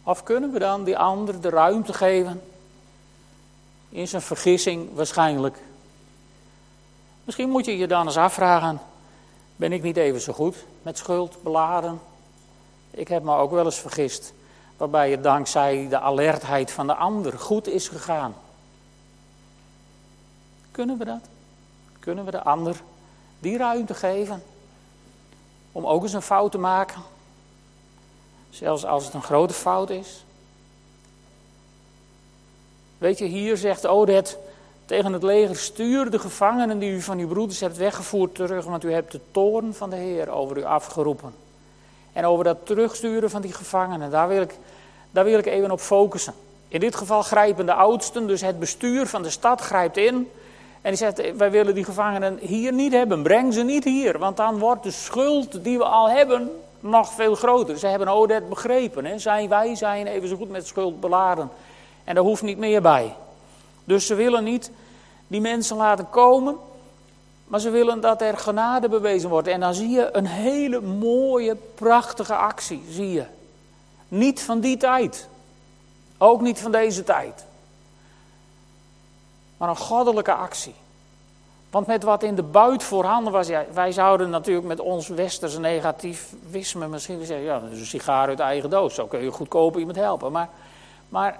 Of 0.04 0.22
kunnen 0.22 0.52
we 0.52 0.58
dan 0.58 0.84
die 0.84 0.98
ander 0.98 1.40
de 1.40 1.48
ruimte 1.48 1.92
geven? 1.92 2.42
In 3.88 4.08
zijn 4.08 4.22
vergissing 4.22 4.94
waarschijnlijk. 4.94 5.58
Misschien 7.24 7.50
moet 7.50 7.64
je 7.64 7.76
je 7.76 7.86
dan 7.86 8.06
eens 8.06 8.16
afvragen: 8.16 8.80
ben 9.56 9.72
ik 9.72 9.82
niet 9.82 9.96
even 9.96 10.20
zo 10.20 10.32
goed 10.32 10.56
met 10.82 10.98
schuld 10.98 11.42
beladen? 11.42 12.00
Ik 12.90 13.08
heb 13.08 13.22
me 13.22 13.36
ook 13.36 13.50
wel 13.50 13.64
eens 13.64 13.78
vergist, 13.78 14.32
waarbij 14.76 15.10
het 15.10 15.22
dankzij 15.22 15.86
de 15.88 15.98
alertheid 15.98 16.70
van 16.70 16.86
de 16.86 16.94
ander 16.94 17.38
goed 17.38 17.68
is 17.68 17.88
gegaan. 17.88 18.34
Kunnen 20.70 20.98
we 20.98 21.04
dat? 21.04 21.28
Kunnen 21.98 22.24
we 22.24 22.30
de 22.30 22.42
ander 22.42 22.82
die 23.38 23.56
ruimte 23.56 23.94
geven 23.94 24.42
om 25.72 25.86
ook 25.86 26.02
eens 26.02 26.12
een 26.12 26.22
fout 26.22 26.52
te 26.52 26.58
maken? 26.58 27.02
Zelfs 28.54 28.84
als 28.84 29.04
het 29.04 29.14
een 29.14 29.22
grote 29.22 29.54
fout 29.54 29.90
is. 29.90 30.24
Weet 32.98 33.18
je, 33.18 33.24
hier 33.24 33.56
zegt 33.56 33.86
Odet 33.86 34.38
tegen 34.84 35.12
het 35.12 35.22
leger: 35.22 35.56
stuur 35.56 36.10
de 36.10 36.18
gevangenen 36.18 36.78
die 36.78 36.90
u 36.90 37.00
van 37.00 37.18
uw 37.18 37.28
broeders 37.28 37.60
hebt 37.60 37.76
weggevoerd 37.76 38.34
terug, 38.34 38.64
want 38.64 38.84
u 38.84 38.92
hebt 38.92 39.12
de 39.12 39.20
toorn 39.30 39.74
van 39.74 39.90
de 39.90 39.96
Heer 39.96 40.30
over 40.30 40.58
u 40.58 40.64
afgeroepen. 40.64 41.34
En 42.12 42.24
over 42.24 42.44
dat 42.44 42.66
terugsturen 42.66 43.30
van 43.30 43.42
die 43.42 43.52
gevangenen, 43.52 44.10
daar 44.10 44.28
wil 44.28 44.42
ik, 44.42 44.58
daar 45.10 45.24
wil 45.24 45.38
ik 45.38 45.46
even 45.46 45.70
op 45.70 45.80
focussen. 45.80 46.34
In 46.68 46.80
dit 46.80 46.96
geval 46.96 47.22
grijpen 47.22 47.66
de 47.66 47.74
oudsten, 47.74 48.26
dus 48.26 48.40
het 48.40 48.58
bestuur 48.58 49.06
van 49.06 49.22
de 49.22 49.30
stad 49.30 49.60
grijpt 49.60 49.96
in 49.96 50.30
en 50.80 50.90
die 50.90 50.96
zegt, 50.96 51.36
wij 51.36 51.50
willen 51.50 51.74
die 51.74 51.84
gevangenen 51.84 52.38
hier 52.38 52.72
niet 52.72 52.92
hebben, 52.92 53.22
breng 53.22 53.54
ze 53.54 53.62
niet 53.62 53.84
hier. 53.84 54.18
Want 54.18 54.36
dan 54.36 54.58
wordt 54.58 54.82
de 54.82 54.90
schuld 54.90 55.64
die 55.64 55.78
we 55.78 55.84
al 55.84 56.10
hebben 56.10 56.50
nog 56.84 57.12
veel 57.12 57.34
groter. 57.34 57.78
Ze 57.78 57.86
hebben 57.86 58.08
Odet 58.08 58.48
begrepen. 58.48 59.04
Hè? 59.04 59.18
Zijn, 59.18 59.48
wij 59.48 59.74
zijn 59.74 60.06
even 60.06 60.28
zo 60.28 60.36
goed 60.36 60.50
met 60.50 60.66
schuld 60.66 61.00
beladen. 61.00 61.50
En 62.04 62.14
daar 62.14 62.24
hoeft 62.24 62.42
niet 62.42 62.58
meer 62.58 62.82
bij. 62.82 63.14
Dus 63.84 64.06
ze 64.06 64.14
willen 64.14 64.44
niet 64.44 64.70
die 65.26 65.40
mensen 65.40 65.76
laten 65.76 66.10
komen. 66.10 66.56
Maar 67.46 67.60
ze 67.60 67.70
willen 67.70 68.00
dat 68.00 68.22
er 68.22 68.38
genade 68.38 68.88
bewezen 68.88 69.28
wordt. 69.28 69.48
En 69.48 69.60
dan 69.60 69.74
zie 69.74 69.88
je 69.88 70.08
een 70.12 70.26
hele 70.26 70.80
mooie, 70.80 71.56
prachtige 71.74 72.34
actie. 72.34 72.84
Zie 72.90 73.12
je. 73.12 73.24
Niet 74.08 74.42
van 74.42 74.60
die 74.60 74.76
tijd. 74.76 75.28
Ook 76.18 76.40
niet 76.40 76.60
van 76.60 76.72
deze 76.72 77.04
tijd 77.04 77.44
maar 79.56 79.68
een 79.68 79.76
goddelijke 79.76 80.32
actie. 80.32 80.74
Want 81.74 81.86
met 81.86 82.02
wat 82.02 82.22
in 82.22 82.34
de 82.34 82.42
buit 82.42 82.82
voorhanden 82.82 83.32
was, 83.32 83.48
wij 83.72 83.92
zouden 83.92 84.30
natuurlijk 84.30 84.66
met 84.66 84.80
ons 84.80 85.08
westerse 85.08 85.60
negativisme 85.60 86.88
misschien 86.88 87.24
zeggen, 87.24 87.44
ja, 87.44 87.60
een 87.70 87.86
sigaar 87.86 88.28
uit 88.28 88.40
eigen 88.40 88.70
doos, 88.70 88.94
zo 88.94 89.06
kun 89.06 89.22
je 89.22 89.30
goedkoop 89.30 89.78
iemand 89.78 89.96
helpen. 89.96 90.32
Maar, 90.32 90.48
maar 91.08 91.38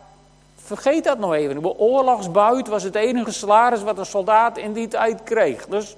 vergeet 0.57 1.05
dat 1.05 1.19
nog 1.19 1.35
even. 1.35 1.63
De 1.63 1.79
oorlogsbuit 1.79 2.69
was 2.69 2.83
het 2.83 2.95
enige 2.95 3.33
salaris 3.33 3.83
wat 3.83 3.99
een 3.99 4.07
soldaat 4.07 4.57
in 4.59 4.73
die 4.73 4.89
tijd 4.89 5.23
kreeg. 5.23 5.67
Dus 5.67 5.97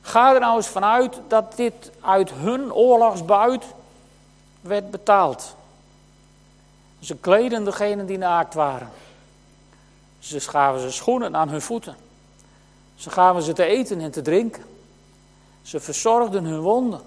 ga 0.00 0.34
er 0.34 0.40
nou 0.40 0.56
eens 0.56 0.68
vanuit 0.68 1.20
dat 1.28 1.56
dit 1.56 1.90
uit 2.00 2.30
hun 2.32 2.72
oorlogsbuit 2.72 3.64
werd 4.60 4.90
betaald. 4.90 5.54
Ze 7.00 7.16
kleden 7.16 7.64
degenen 7.64 8.06
die 8.06 8.18
naakt 8.18 8.54
waren. 8.54 8.90
Ze 10.18 10.40
schaven 10.40 10.80
ze 10.80 10.90
schoenen 10.90 11.36
aan 11.36 11.48
hun 11.48 11.62
voeten. 11.62 12.05
Ze 12.96 13.10
gaven 13.10 13.42
ze 13.42 13.52
te 13.52 13.64
eten 13.64 14.00
en 14.00 14.10
te 14.10 14.22
drinken. 14.22 14.64
Ze 15.62 15.80
verzorgden 15.80 16.44
hun 16.44 16.60
wonden. 16.60 17.00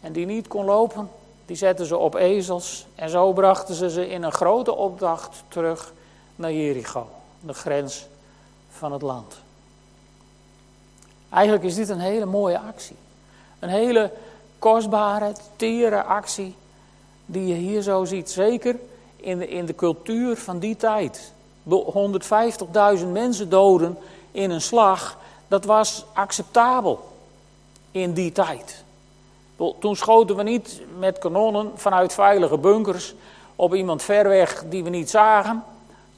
En 0.00 0.12
die 0.12 0.26
niet 0.26 0.48
kon 0.48 0.64
lopen, 0.64 1.10
die 1.46 1.56
zetten 1.56 1.86
ze 1.86 1.96
op 1.96 2.14
ezels. 2.14 2.86
En 2.94 3.10
zo 3.10 3.32
brachten 3.32 3.74
ze 3.74 3.90
ze 3.90 4.08
in 4.08 4.22
een 4.22 4.32
grote 4.32 4.74
opdracht 4.74 5.42
terug 5.48 5.92
naar 6.36 6.52
Jericho, 6.52 7.08
de 7.40 7.54
grens 7.54 8.06
van 8.70 8.92
het 8.92 9.02
land. 9.02 9.40
Eigenlijk 11.30 11.64
is 11.64 11.74
dit 11.74 11.88
een 11.88 12.00
hele 12.00 12.26
mooie 12.26 12.58
actie. 12.58 12.96
Een 13.58 13.68
hele 13.68 14.12
kostbare, 14.58 15.32
tere 15.56 16.02
actie 16.02 16.54
die 17.26 17.46
je 17.46 17.54
hier 17.54 17.82
zo 17.82 18.04
ziet. 18.04 18.30
Zeker 18.30 18.76
in 19.16 19.38
de, 19.38 19.48
in 19.48 19.66
de 19.66 19.74
cultuur 19.74 20.36
van 20.36 20.58
die 20.58 20.76
tijd. 20.76 21.32
150.000 23.00 23.06
mensen 23.12 23.48
doden 23.48 23.98
in 24.32 24.50
een 24.50 24.60
slag, 24.60 25.18
dat 25.48 25.64
was 25.64 26.04
acceptabel 26.12 27.08
in 27.90 28.12
die 28.12 28.32
tijd. 28.32 28.84
Toen 29.80 29.96
schoten 29.96 30.36
we 30.36 30.42
niet 30.42 30.80
met 30.98 31.18
kanonnen 31.18 31.70
vanuit 31.74 32.12
veilige 32.12 32.58
bunkers 32.58 33.14
op 33.56 33.74
iemand 33.74 34.02
ver 34.02 34.28
weg 34.28 34.64
die 34.68 34.84
we 34.84 34.90
niet 34.90 35.10
zagen. 35.10 35.64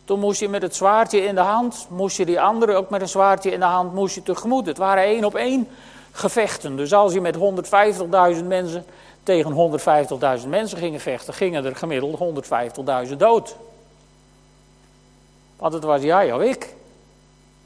Toen 0.05 0.21
moest 0.21 0.41
je 0.41 0.49
met 0.49 0.63
het 0.63 0.77
zwaardje 0.77 1.25
in 1.25 1.35
de 1.35 1.41
hand, 1.41 1.87
moest 1.91 2.17
je 2.17 2.27
die 2.27 2.41
andere 2.41 2.75
ook 2.75 2.91
met 2.91 3.01
een 3.01 3.09
zwaardje 3.09 3.51
in 3.51 3.61
de 3.61 3.67
hand, 3.67 3.95
moest 3.95 4.15
je 4.15 4.23
tegemoet. 4.23 4.67
Het 4.67 4.79
waren 4.79 5.05
één 5.05 5.25
op 5.25 5.35
één 5.35 5.69
gevechten. 6.13 6.77
Dus 6.77 6.93
als 6.93 7.13
je 7.13 7.21
met 7.21 7.37
150.000 7.37 8.47
mensen 8.47 8.85
tegen 9.23 9.81
150.000 10.41 10.49
mensen 10.49 10.79
ging 10.79 11.03
vechten, 11.03 11.35
gingen 11.35 11.65
er 11.65 11.77
gemiddeld 11.77 12.47
150.000 13.09 13.17
dood. 13.17 13.57
Want 15.57 15.73
het 15.73 15.85
was 15.85 16.03
jij 16.03 16.33
of 16.33 16.43
ik. 16.43 16.75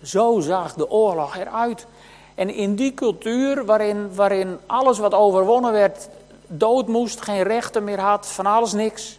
Zo 0.03 0.41
zag 0.41 0.75
de 0.75 0.91
oorlog 0.91 1.37
eruit. 1.37 1.87
En 2.35 2.55
in 2.55 2.75
die 2.75 2.95
cultuur 2.95 3.65
waarin, 3.65 4.15
waarin 4.15 4.59
alles 4.67 4.99
wat 4.99 5.15
overwonnen 5.15 5.73
werd 5.73 6.09
dood 6.47 6.89
moest, 6.89 7.21
geen 7.21 7.43
rechten 7.43 7.85
meer 7.85 8.01
had, 8.01 8.27
van 8.27 8.47
alles 8.47 8.73
niks, 8.73 9.19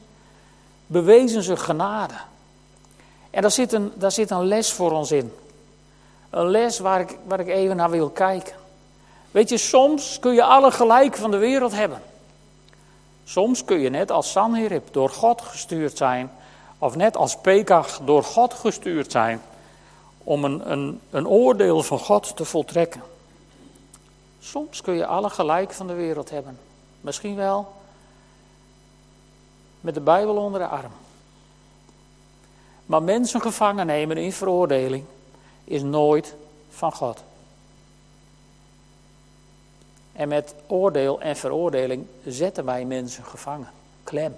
bewezen 0.86 1.44
ze 1.44 1.58
genade. 1.58 2.13
En 3.30 3.42
daar 3.42 3.52
zit 3.52 3.74
een, 3.74 3.92
daar 3.96 4.12
zit 4.12 4.30
een 4.30 4.46
les 4.46 4.72
voor 4.72 4.92
ons 4.92 5.12
in. 5.12 5.34
Een 6.30 6.48
les 6.48 6.80
waar 6.80 7.00
ik, 7.00 7.18
waar 7.24 7.40
ik 7.40 7.48
even 7.48 7.76
naar 7.76 7.90
wil 7.90 8.10
kijken. 8.10 8.56
Weet 9.32 9.50
je, 9.50 9.58
soms 9.58 10.20
kun 10.20 10.34
je 10.34 10.44
alle 10.44 10.72
gelijk 10.72 11.16
van 11.16 11.32
de 11.32 11.38
wereld 11.38 11.72
hebben. 11.72 12.02
Soms 13.24 13.63
kun 13.63 13.80
je 13.80 13.90
net 13.90 14.12
als 14.12 14.32
Sanherib 14.32 14.88
door 14.92 15.10
God 15.10 15.42
gestuurd 15.42 15.98
zijn, 15.98 16.32
of 16.78 16.96
net 16.96 17.18
als 17.18 17.38
Pekach 17.38 18.00
door 18.06 18.24
God 18.24 18.54
gestuurd 18.54 19.12
zijn 19.12 19.42
om 20.28 20.44
een, 20.44 20.72
een, 20.72 21.02
een 21.10 21.28
oordeel 21.28 21.84
van 21.84 22.00
God 22.00 22.36
te 22.36 22.46
voltrekken. 22.46 23.02
Soms 24.40 24.82
kun 24.82 24.94
je 24.94 25.06
alle 25.06 25.30
gelijk 25.30 25.74
van 25.74 25.88
de 25.88 25.94
wereld 25.94 26.30
hebben. 26.30 26.60
Misschien 27.02 27.36
wel 27.36 27.74
met 29.82 29.94
de 29.94 30.00
Bijbel 30.00 30.36
onder 30.36 30.60
de 30.60 30.68
arm. 30.68 30.92
Maar 32.86 33.04
mensen 33.04 33.42
gevangen 33.42 33.86
nemen 33.86 34.18
in 34.18 34.34
veroordeling 34.34 35.06
is 35.63 35.82
nooit 35.82 36.36
van 36.70 36.92
God. 36.92 37.24
En 40.13 40.28
met 40.28 40.56
oordeel 40.68 41.22
en 41.22 41.36
veroordeling 41.36 42.06
zetten 42.26 42.66
wij 42.66 42.86
mensen 42.86 43.24
gevangen, 43.24 43.70
klem. 44.04 44.36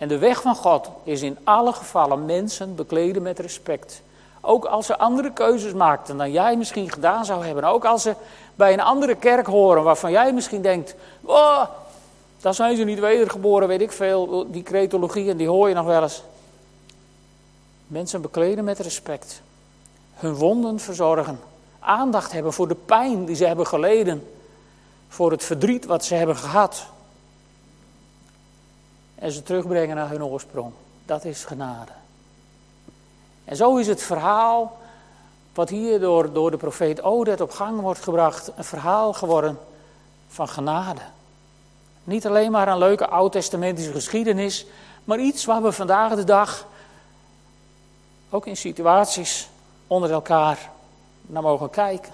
En 0.00 0.08
de 0.08 0.18
weg 0.18 0.40
van 0.40 0.54
God 0.54 0.90
is 1.04 1.22
in 1.22 1.38
alle 1.44 1.72
gevallen 1.72 2.26
mensen 2.26 2.74
bekleden 2.74 3.22
met 3.22 3.38
respect. 3.38 4.02
Ook 4.40 4.64
als 4.64 4.86
ze 4.86 4.98
andere 4.98 5.32
keuzes 5.32 5.72
maakten 5.72 6.16
dan 6.16 6.32
jij 6.32 6.56
misschien 6.56 6.90
gedaan 6.90 7.24
zou 7.24 7.44
hebben. 7.44 7.64
Ook 7.64 7.84
als 7.84 8.02
ze 8.02 8.14
bij 8.54 8.72
een 8.72 8.80
andere 8.80 9.14
kerk 9.14 9.46
horen 9.46 9.82
waarvan 9.82 10.10
jij 10.10 10.32
misschien 10.32 10.62
denkt: 10.62 10.94
oh, 11.22 11.62
daar 12.40 12.54
zijn 12.54 12.76
ze 12.76 12.84
niet 12.84 12.98
wedergeboren, 12.98 13.68
weet 13.68 13.80
ik 13.80 13.92
veel. 13.92 14.46
Die 14.50 14.62
cretologie 14.62 15.30
en 15.30 15.36
die 15.36 15.48
hoor 15.48 15.68
je 15.68 15.74
nog 15.74 15.86
wel 15.86 16.02
eens. 16.02 16.22
Mensen 17.86 18.20
bekleden 18.20 18.64
met 18.64 18.78
respect. 18.78 19.42
Hun 20.14 20.34
wonden 20.34 20.78
verzorgen. 20.78 21.40
Aandacht 21.78 22.32
hebben 22.32 22.52
voor 22.52 22.68
de 22.68 22.76
pijn 22.86 23.24
die 23.24 23.36
ze 23.36 23.46
hebben 23.46 23.66
geleden. 23.66 24.28
Voor 25.08 25.30
het 25.30 25.44
verdriet 25.44 25.86
wat 25.86 26.04
ze 26.04 26.14
hebben 26.14 26.36
gehad 26.36 26.86
en 29.20 29.32
ze 29.32 29.42
terugbrengen 29.42 29.96
naar 29.96 30.08
hun 30.08 30.24
oorsprong. 30.24 30.72
Dat 31.04 31.24
is 31.24 31.44
genade. 31.44 31.92
En 33.44 33.56
zo 33.56 33.76
is 33.76 33.86
het 33.86 34.02
verhaal 34.02 34.78
wat 35.54 35.68
hier 35.68 36.00
door, 36.00 36.32
door 36.32 36.50
de 36.50 36.56
profeet 36.56 37.02
Odet 37.02 37.40
op 37.40 37.50
gang 37.50 37.80
wordt 37.80 38.02
gebracht, 38.02 38.50
een 38.56 38.64
verhaal 38.64 39.12
geworden 39.12 39.58
van 40.28 40.48
genade. 40.48 41.00
Niet 42.04 42.26
alleen 42.26 42.50
maar 42.50 42.68
een 42.68 42.78
leuke 42.78 43.08
oud-testamentische 43.08 43.92
geschiedenis, 43.92 44.66
maar 45.04 45.18
iets 45.18 45.44
waar 45.44 45.62
we 45.62 45.72
vandaag 45.72 46.14
de 46.14 46.24
dag 46.24 46.66
ook 48.30 48.46
in 48.46 48.56
situaties 48.56 49.48
onder 49.86 50.10
elkaar 50.10 50.70
naar 51.22 51.42
mogen 51.42 51.70
kijken. 51.70 52.12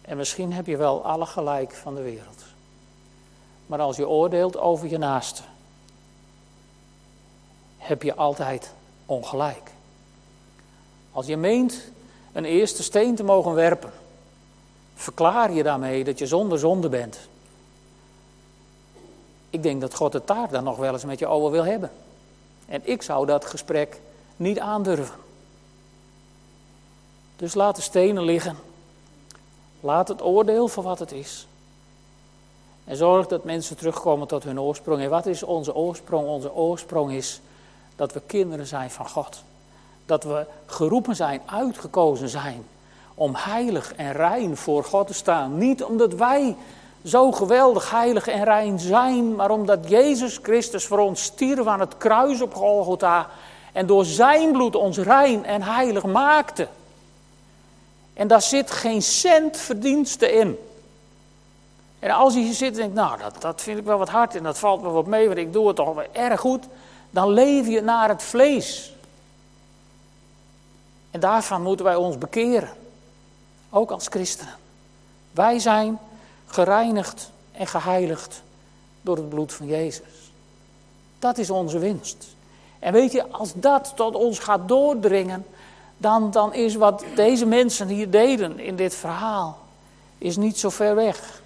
En 0.00 0.16
misschien 0.16 0.52
heb 0.52 0.66
je 0.66 0.76
wel 0.76 1.04
alle 1.04 1.26
gelijk 1.26 1.74
van 1.74 1.94
de 1.94 2.02
wereld 2.02 2.51
maar 3.72 3.80
als 3.80 3.96
je 3.96 4.08
oordeelt 4.08 4.58
over 4.58 4.88
je 4.88 4.98
naaste, 4.98 5.42
heb 7.78 8.02
je 8.02 8.14
altijd 8.14 8.72
ongelijk. 9.06 9.70
Als 11.12 11.26
je 11.26 11.36
meent 11.36 11.82
een 12.32 12.44
eerste 12.44 12.82
steen 12.82 13.14
te 13.14 13.24
mogen 13.24 13.54
werpen, 13.54 13.92
verklaar 14.94 15.52
je 15.52 15.62
daarmee 15.62 16.04
dat 16.04 16.18
je 16.18 16.26
zonder 16.26 16.58
zonde 16.58 16.88
bent. 16.88 17.18
Ik 19.50 19.62
denk 19.62 19.80
dat 19.80 19.94
God 19.94 20.12
het 20.12 20.26
daar 20.26 20.50
dan 20.50 20.64
nog 20.64 20.76
wel 20.76 20.92
eens 20.92 21.04
met 21.04 21.18
je 21.18 21.26
over 21.26 21.50
wil 21.50 21.64
hebben. 21.64 21.90
En 22.66 22.80
ik 22.84 23.02
zou 23.02 23.26
dat 23.26 23.44
gesprek 23.44 24.00
niet 24.36 24.60
aandurven. 24.60 25.18
Dus 27.36 27.54
laat 27.54 27.76
de 27.76 27.82
stenen 27.82 28.22
liggen. 28.22 28.56
Laat 29.80 30.08
het 30.08 30.22
oordeel 30.22 30.68
voor 30.68 30.82
wat 30.82 30.98
het 30.98 31.12
is. 31.12 31.46
En 32.92 32.98
zorg 32.98 33.26
dat 33.26 33.44
mensen 33.44 33.76
terugkomen 33.76 34.26
tot 34.26 34.44
hun 34.44 34.60
oorsprong. 34.60 35.02
En 35.02 35.10
wat 35.10 35.26
is 35.26 35.42
onze 35.42 35.74
oorsprong? 35.74 36.26
Onze 36.26 36.54
oorsprong 36.54 37.12
is 37.12 37.40
dat 37.96 38.12
we 38.12 38.20
kinderen 38.26 38.66
zijn 38.66 38.90
van 38.90 39.08
God. 39.08 39.42
Dat 40.06 40.24
we 40.24 40.46
geroepen 40.66 41.16
zijn, 41.16 41.40
uitgekozen 41.46 42.28
zijn 42.28 42.64
om 43.14 43.34
heilig 43.34 43.94
en 43.94 44.12
rein 44.12 44.56
voor 44.56 44.84
God 44.84 45.06
te 45.06 45.14
staan. 45.14 45.58
Niet 45.58 45.84
omdat 45.84 46.14
wij 46.14 46.56
zo 47.04 47.32
geweldig 47.32 47.90
heilig 47.90 48.28
en 48.28 48.44
rein 48.44 48.78
zijn, 48.78 49.34
maar 49.34 49.50
omdat 49.50 49.88
Jezus 49.88 50.38
Christus 50.42 50.86
voor 50.86 50.98
ons 50.98 51.22
stierf 51.22 51.66
aan 51.66 51.80
het 51.80 51.96
kruis 51.96 52.40
op 52.40 52.54
Golgotha 52.54 53.28
en 53.72 53.86
door 53.86 54.04
zijn 54.04 54.52
bloed 54.52 54.76
ons 54.76 54.98
rein 54.98 55.44
en 55.44 55.62
heilig 55.62 56.04
maakte. 56.04 56.68
En 58.14 58.28
daar 58.28 58.42
zit 58.42 58.70
geen 58.70 59.02
cent 59.02 59.56
verdienste 59.56 60.32
in. 60.32 60.58
En 62.02 62.10
als 62.10 62.34
je 62.34 62.40
hier 62.40 62.54
zit 62.54 62.72
en 62.72 62.80
denkt, 62.80 62.94
nou, 62.94 63.18
dat, 63.18 63.40
dat 63.42 63.62
vind 63.62 63.78
ik 63.78 63.84
wel 63.84 63.98
wat 63.98 64.08
hard 64.08 64.34
en 64.34 64.42
dat 64.42 64.58
valt 64.58 64.82
me 64.82 64.88
wat 64.88 65.06
mee, 65.06 65.26
want 65.26 65.38
ik 65.38 65.52
doe 65.52 65.66
het 65.66 65.76
toch 65.76 65.94
wel 65.94 66.04
erg 66.12 66.40
goed, 66.40 66.64
dan 67.10 67.28
leef 67.28 67.66
je 67.68 67.80
naar 67.80 68.08
het 68.08 68.22
vlees. 68.22 68.94
En 71.10 71.20
daarvan 71.20 71.62
moeten 71.62 71.84
wij 71.84 71.94
ons 71.94 72.18
bekeren, 72.18 72.68
ook 73.70 73.90
als 73.90 74.06
christenen. 74.06 74.54
Wij 75.30 75.58
zijn 75.58 75.98
gereinigd 76.46 77.30
en 77.52 77.66
geheiligd 77.66 78.42
door 79.00 79.16
het 79.16 79.28
bloed 79.28 79.52
van 79.52 79.66
Jezus. 79.66 80.30
Dat 81.18 81.38
is 81.38 81.50
onze 81.50 81.78
winst. 81.78 82.26
En 82.78 82.92
weet 82.92 83.12
je, 83.12 83.28
als 83.30 83.52
dat 83.54 83.92
tot 83.96 84.14
ons 84.14 84.38
gaat 84.38 84.68
doordringen, 84.68 85.46
dan, 85.96 86.30
dan 86.30 86.54
is 86.54 86.74
wat 86.74 87.04
deze 87.14 87.46
mensen 87.46 87.88
hier 87.88 88.10
deden 88.10 88.58
in 88.58 88.76
dit 88.76 88.94
verhaal, 88.94 89.58
is 90.18 90.36
niet 90.36 90.58
zo 90.58 90.68
ver 90.68 90.94
weg. 90.94 91.41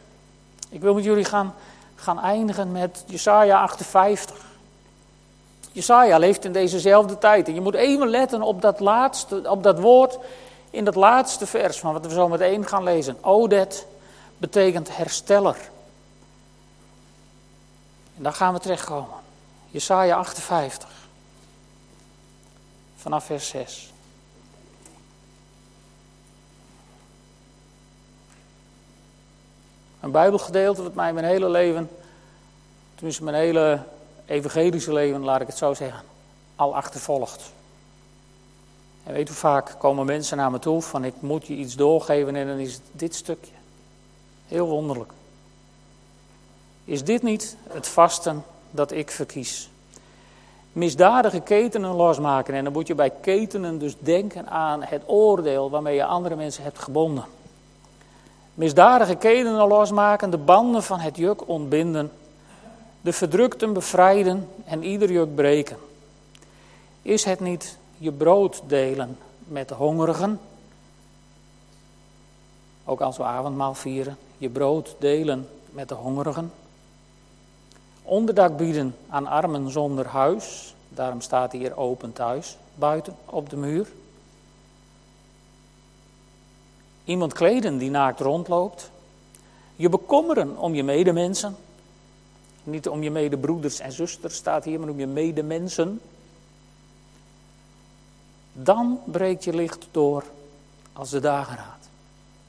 Ik 0.68 0.80
wil 0.80 0.94
met 0.94 1.04
jullie 1.04 1.24
gaan, 1.24 1.54
gaan 1.94 2.20
eindigen 2.20 2.72
met 2.72 3.04
Jesaja 3.06 3.60
58. 3.60 4.44
Jesaja 5.72 6.18
leeft 6.18 6.44
in 6.44 6.52
dezezelfde 6.52 7.18
tijd. 7.18 7.48
En 7.48 7.54
je 7.54 7.60
moet 7.60 7.74
even 7.74 8.08
letten 8.08 8.42
op 8.42 8.62
dat, 8.62 8.80
laatste, 8.80 9.50
op 9.50 9.62
dat 9.62 9.78
woord 9.78 10.18
in 10.70 10.84
dat 10.84 10.94
laatste 10.94 11.46
vers 11.46 11.78
van 11.78 11.92
wat 11.92 12.06
we 12.06 12.12
zo 12.12 12.28
meteen 12.28 12.66
gaan 12.66 12.82
lezen. 12.82 13.24
Odet 13.24 13.86
betekent 14.38 14.96
hersteller. 14.96 15.56
En 18.16 18.22
daar 18.22 18.32
gaan 18.32 18.52
we 18.52 18.60
terechtkomen. 18.60 19.18
Jesaja 19.70 20.16
58. 20.16 20.88
Vanaf 22.96 23.24
vers 23.24 23.48
6. 23.48 23.92
Een 30.06 30.12
bijbelgedeelte 30.12 30.82
wat 30.82 30.94
mij 30.94 31.12
mijn 31.12 31.26
hele 31.26 31.48
leven, 31.48 31.90
tenminste 32.94 33.24
mijn 33.24 33.36
hele 33.36 33.82
evangelische 34.26 34.92
leven, 34.92 35.24
laat 35.24 35.40
ik 35.40 35.46
het 35.46 35.56
zo 35.56 35.74
zeggen, 35.74 36.02
al 36.56 36.76
achtervolgt. 36.76 37.52
En 39.04 39.12
weet 39.12 39.28
hoe 39.28 39.36
vaak 39.36 39.74
komen 39.78 40.06
mensen 40.06 40.36
naar 40.36 40.50
me 40.50 40.58
toe 40.58 40.82
van 40.82 41.04
ik 41.04 41.14
moet 41.20 41.46
je 41.46 41.54
iets 41.54 41.74
doorgeven 41.74 42.36
en 42.36 42.46
dan 42.46 42.58
is 42.58 42.80
dit 42.92 43.14
stukje. 43.14 43.52
Heel 44.48 44.66
wonderlijk. 44.66 45.10
Is 46.84 47.04
dit 47.04 47.22
niet 47.22 47.56
het 47.68 47.88
vasten 47.88 48.44
dat 48.70 48.92
ik 48.92 49.10
verkies? 49.10 49.70
Misdadige 50.72 51.40
ketenen 51.40 51.94
losmaken. 51.94 52.54
En 52.54 52.64
dan 52.64 52.72
moet 52.72 52.86
je 52.86 52.94
bij 52.94 53.10
ketenen 53.10 53.78
dus 53.78 53.96
denken 53.98 54.48
aan 54.48 54.82
het 54.82 55.02
oordeel 55.06 55.70
waarmee 55.70 55.94
je 55.94 56.04
andere 56.04 56.36
mensen 56.36 56.62
hebt 56.62 56.78
gebonden. 56.78 57.24
Misdadige 58.56 59.16
ketenen 59.16 59.68
losmaken, 59.68 60.30
de 60.30 60.38
banden 60.38 60.82
van 60.82 60.98
het 60.98 61.16
juk 61.16 61.48
ontbinden, 61.48 62.12
de 63.00 63.12
verdrukten 63.12 63.72
bevrijden 63.72 64.48
en 64.64 64.82
ieder 64.82 65.12
juk 65.12 65.34
breken. 65.34 65.76
Is 67.02 67.24
het 67.24 67.40
niet 67.40 67.78
je 67.98 68.12
brood 68.12 68.62
delen 68.66 69.18
met 69.44 69.68
de 69.68 69.74
hongerigen? 69.74 70.40
Ook 72.84 73.00
als 73.00 73.16
we 73.16 73.22
avondmaal 73.22 73.74
vieren, 73.74 74.16
je 74.38 74.48
brood 74.48 74.94
delen 74.98 75.48
met 75.70 75.88
de 75.88 75.94
hongerigen. 75.94 76.52
Onderdak 78.02 78.56
bieden 78.56 78.96
aan 79.08 79.26
armen 79.26 79.70
zonder 79.70 80.06
huis, 80.06 80.74
daarom 80.88 81.20
staat 81.20 81.52
hier 81.52 81.76
open 81.76 82.12
thuis, 82.12 82.56
buiten 82.74 83.16
op 83.24 83.50
de 83.50 83.56
muur. 83.56 83.88
Iemand 87.06 87.32
kleden 87.32 87.78
die 87.78 87.90
naakt 87.90 88.20
rondloopt. 88.20 88.90
Je 89.76 89.88
bekommeren 89.88 90.58
om 90.58 90.74
je 90.74 90.82
medemensen. 90.82 91.56
Niet 92.64 92.88
om 92.88 93.02
je 93.02 93.10
medebroeders 93.10 93.78
en 93.78 93.92
zusters 93.92 94.34
staat 94.34 94.64
hier, 94.64 94.80
maar 94.80 94.88
om 94.88 94.98
je 94.98 95.06
medemensen. 95.06 96.00
Dan 98.52 99.00
breekt 99.04 99.44
je 99.44 99.54
licht 99.54 99.86
door 99.90 100.24
als 100.92 101.10
de 101.10 101.20
dageraad. 101.20 101.88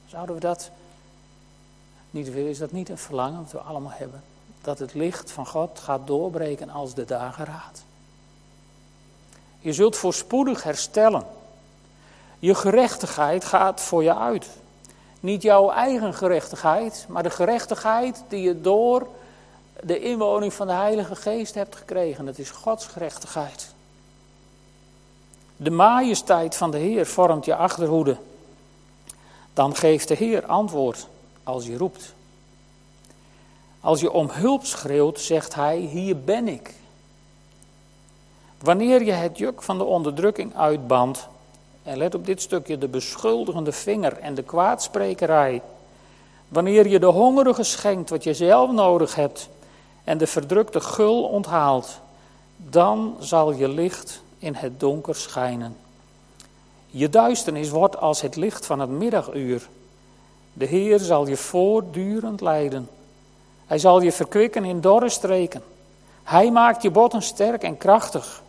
Zouden 0.08 0.36
we 0.36 0.42
dat 0.42 0.72
niet 2.12 2.32
willen? 2.32 2.50
Is 2.50 2.58
dat 2.58 2.72
niet 2.72 2.90
een 2.90 2.98
verlangen 2.98 3.44
dat 3.44 3.52
we 3.52 3.60
allemaal 3.60 3.92
hebben? 3.92 4.24
Dat 4.62 4.80
het 4.80 4.94
licht 4.94 5.32
van 5.32 5.48
God 5.48 5.80
gaat 5.80 6.08
doorbreken 6.08 6.70
als 6.70 6.94
de 6.94 7.06
dageraad. 7.06 7.84
Je 9.60 9.74
zult 9.74 9.96
voorspoedig 9.96 10.64
herstellen. 10.64 11.24
Je 12.40 12.56
gerechtigheid 12.56 13.46
gaat 13.46 13.82
voor 13.82 14.04
je 14.04 14.16
uit. 14.16 14.48
Niet 15.20 15.42
jouw 15.42 15.70
eigen 15.70 16.14
gerechtigheid, 16.14 17.06
maar 17.10 17.24
de 17.24 17.30
gerechtigheid 17.30 18.24
die 18.28 18.42
je 18.42 18.62
door 18.62 19.08
de 19.84 20.00
inwoning 20.00 20.54
van 20.54 20.68
de 20.68 20.74
Heilige 20.74 21.16
Geest 21.16 21.56
hebt 21.56 21.76
gekregen. 21.76 22.26
Dat 22.26 22.38
is 22.38 22.50
Gods 22.50 22.86
gerechtigheid. 22.86 23.76
De 25.56 25.72
majesteit 25.72 26.56
van 26.56 26.72
de 26.72 26.78
Heer 26.78 27.06
vormt 27.06 27.46
je 27.46 27.56
achterhoede. 27.56 28.18
Dan 29.54 29.76
geeft 29.76 30.08
de 30.08 30.14
Heer 30.14 30.46
antwoord 30.46 31.08
als 31.44 31.66
je 31.66 31.78
roept. 31.78 32.14
Als 33.80 34.00
je 34.00 34.12
om 34.12 34.30
hulp 34.32 34.66
schreeuwt, 34.66 35.20
zegt 35.20 35.56
Hij: 35.56 35.78
Hier 35.78 36.20
ben 36.20 36.48
ik. 36.48 36.74
Wanneer 38.60 39.04
je 39.04 39.12
het 39.12 39.38
juk 39.38 39.62
van 39.62 39.78
de 39.78 39.84
onderdrukking 39.84 40.56
uitbandt, 40.56 41.28
en 41.88 41.98
let 41.98 42.16
op 42.16 42.26
dit 42.26 42.42
stukje, 42.42 42.78
de 42.78 42.88
beschuldigende 42.88 43.72
vinger 43.72 44.18
en 44.18 44.36
de 44.36 44.44
kwaadsprekerij. 44.44 45.62
Wanneer 46.48 46.88
je 46.88 47.00
de 47.00 47.06
hongerige 47.06 47.64
schenkt 47.64 48.10
wat 48.10 48.24
je 48.24 48.34
zelf 48.34 48.72
nodig 48.72 49.16
hebt 49.16 49.50
en 50.04 50.18
de 50.18 50.28
verdrukte 50.28 50.80
gul 50.80 51.24
onthaalt, 51.24 52.00
dan 52.58 53.16
zal 53.20 53.54
je 53.54 53.68
licht 53.68 54.22
in 54.40 54.54
het 54.56 54.80
donker 54.80 55.16
schijnen. 55.16 55.78
Je 56.86 57.10
duisternis 57.10 57.70
wordt 57.70 57.98
als 57.98 58.22
het 58.22 58.36
licht 58.36 58.66
van 58.66 58.80
het 58.80 58.90
middaguur. 58.90 59.68
De 60.54 60.66
Heer 60.66 61.00
zal 61.00 61.28
je 61.28 61.38
voortdurend 61.38 62.42
leiden. 62.42 62.90
Hij 63.66 63.78
zal 63.78 64.02
je 64.02 64.12
verkwikken 64.12 64.66
in 64.66 64.82
dorre 64.82 65.10
streken. 65.10 65.64
Hij 66.24 66.52
maakt 66.52 66.82
je 66.82 66.92
botten 66.92 67.22
sterk 67.22 67.64
en 67.64 67.78
krachtig. 67.78 68.44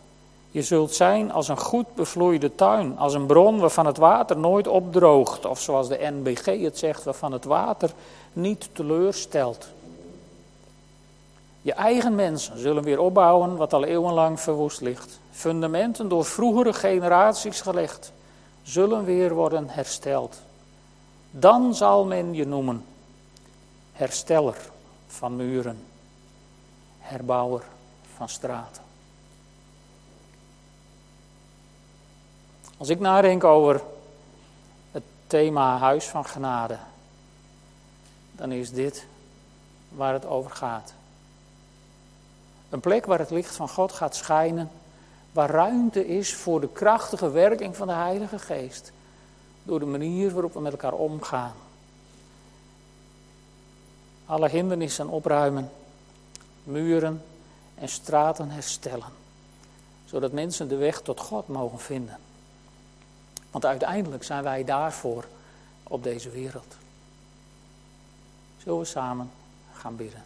Je 0.51 0.63
zult 0.63 0.95
zijn 0.95 1.33
als 1.33 1.49
een 1.49 1.59
goed 1.59 1.95
bevloeide 1.95 2.55
tuin, 2.55 2.99
als 2.99 3.15
een 3.15 3.27
bron 3.27 3.59
waarvan 3.59 3.87
het 3.87 3.97
water 3.97 4.39
nooit 4.39 4.69
opdroogt, 4.69 5.47
of 5.47 5.61
zoals 5.61 5.89
de 5.89 6.11
NBG 6.13 6.63
het 6.63 6.79
zegt, 6.79 7.05
waarvan 7.05 7.33
het 7.33 7.45
water 7.45 7.91
niet 8.33 8.69
teleurstelt. 8.73 9.69
Je 11.63 11.73
eigen 11.73 12.15
mensen 12.15 12.59
zullen 12.59 12.83
weer 12.83 13.01
opbouwen 13.01 13.57
wat 13.57 13.73
al 13.73 13.85
eeuwenlang 13.85 14.41
verwoest 14.41 14.81
ligt. 14.81 15.21
Fundamenten 15.31 16.09
door 16.09 16.25
vroegere 16.25 16.73
generaties 16.73 17.61
gelegd, 17.61 18.13
zullen 18.63 19.05
weer 19.05 19.35
worden 19.35 19.69
hersteld. 19.69 20.37
Dan 21.31 21.75
zal 21.75 22.05
men 22.05 22.35
je 22.35 22.47
noemen 22.47 22.85
hersteller 23.93 24.57
van 25.07 25.37
muren, 25.37 25.79
herbouwer 26.99 27.63
van 28.17 28.29
straten. 28.29 28.88
Als 32.79 32.89
ik 32.89 33.01
nadenk 33.01 33.45
over 33.45 33.83
het 34.91 35.03
thema 35.27 35.79
Huis 35.79 36.05
van 36.05 36.25
Genade, 36.25 36.79
dan 38.33 38.53
is 38.53 38.71
dit 38.71 39.07
waar 39.89 40.13
het 40.13 40.27
over 40.27 40.51
gaat. 40.51 40.93
Een 42.69 42.81
plek 42.81 43.07
waar 43.07 43.19
het 43.19 43.31
licht 43.31 43.57
van 43.57 43.69
God 43.69 43.93
gaat 43.93 44.17
schijnen, 44.17 44.71
waar 45.33 45.51
ruimte 45.51 46.07
is 46.07 46.35
voor 46.35 46.61
de 46.61 46.69
krachtige 46.69 47.31
werking 47.31 47.77
van 47.77 47.87
de 47.87 47.93
Heilige 47.93 48.39
Geest, 48.39 48.93
door 49.63 49.79
de 49.79 49.87
manier 49.87 50.33
waarop 50.33 50.53
we 50.53 50.61
met 50.61 50.73
elkaar 50.73 50.93
omgaan. 50.93 51.55
Alle 54.27 54.49
hindernissen 54.49 55.09
opruimen, 55.09 55.71
muren 56.65 57.23
en 57.75 57.89
straten 57.89 58.51
herstellen, 58.51 59.13
zodat 60.05 60.33
mensen 60.33 60.69
de 60.69 60.77
weg 60.77 61.01
tot 61.01 61.21
God 61.21 61.49
mogen 61.49 61.79
vinden. 61.79 62.19
Want 63.51 63.65
uiteindelijk 63.65 64.25
zijn 64.25 64.43
wij 64.43 64.65
daarvoor 64.65 65.25
op 65.83 66.03
deze 66.03 66.31
wereld. 66.31 66.77
Zullen 68.63 68.79
we 68.79 68.85
samen 68.85 69.31
gaan 69.73 69.97
bidden? 69.97 70.23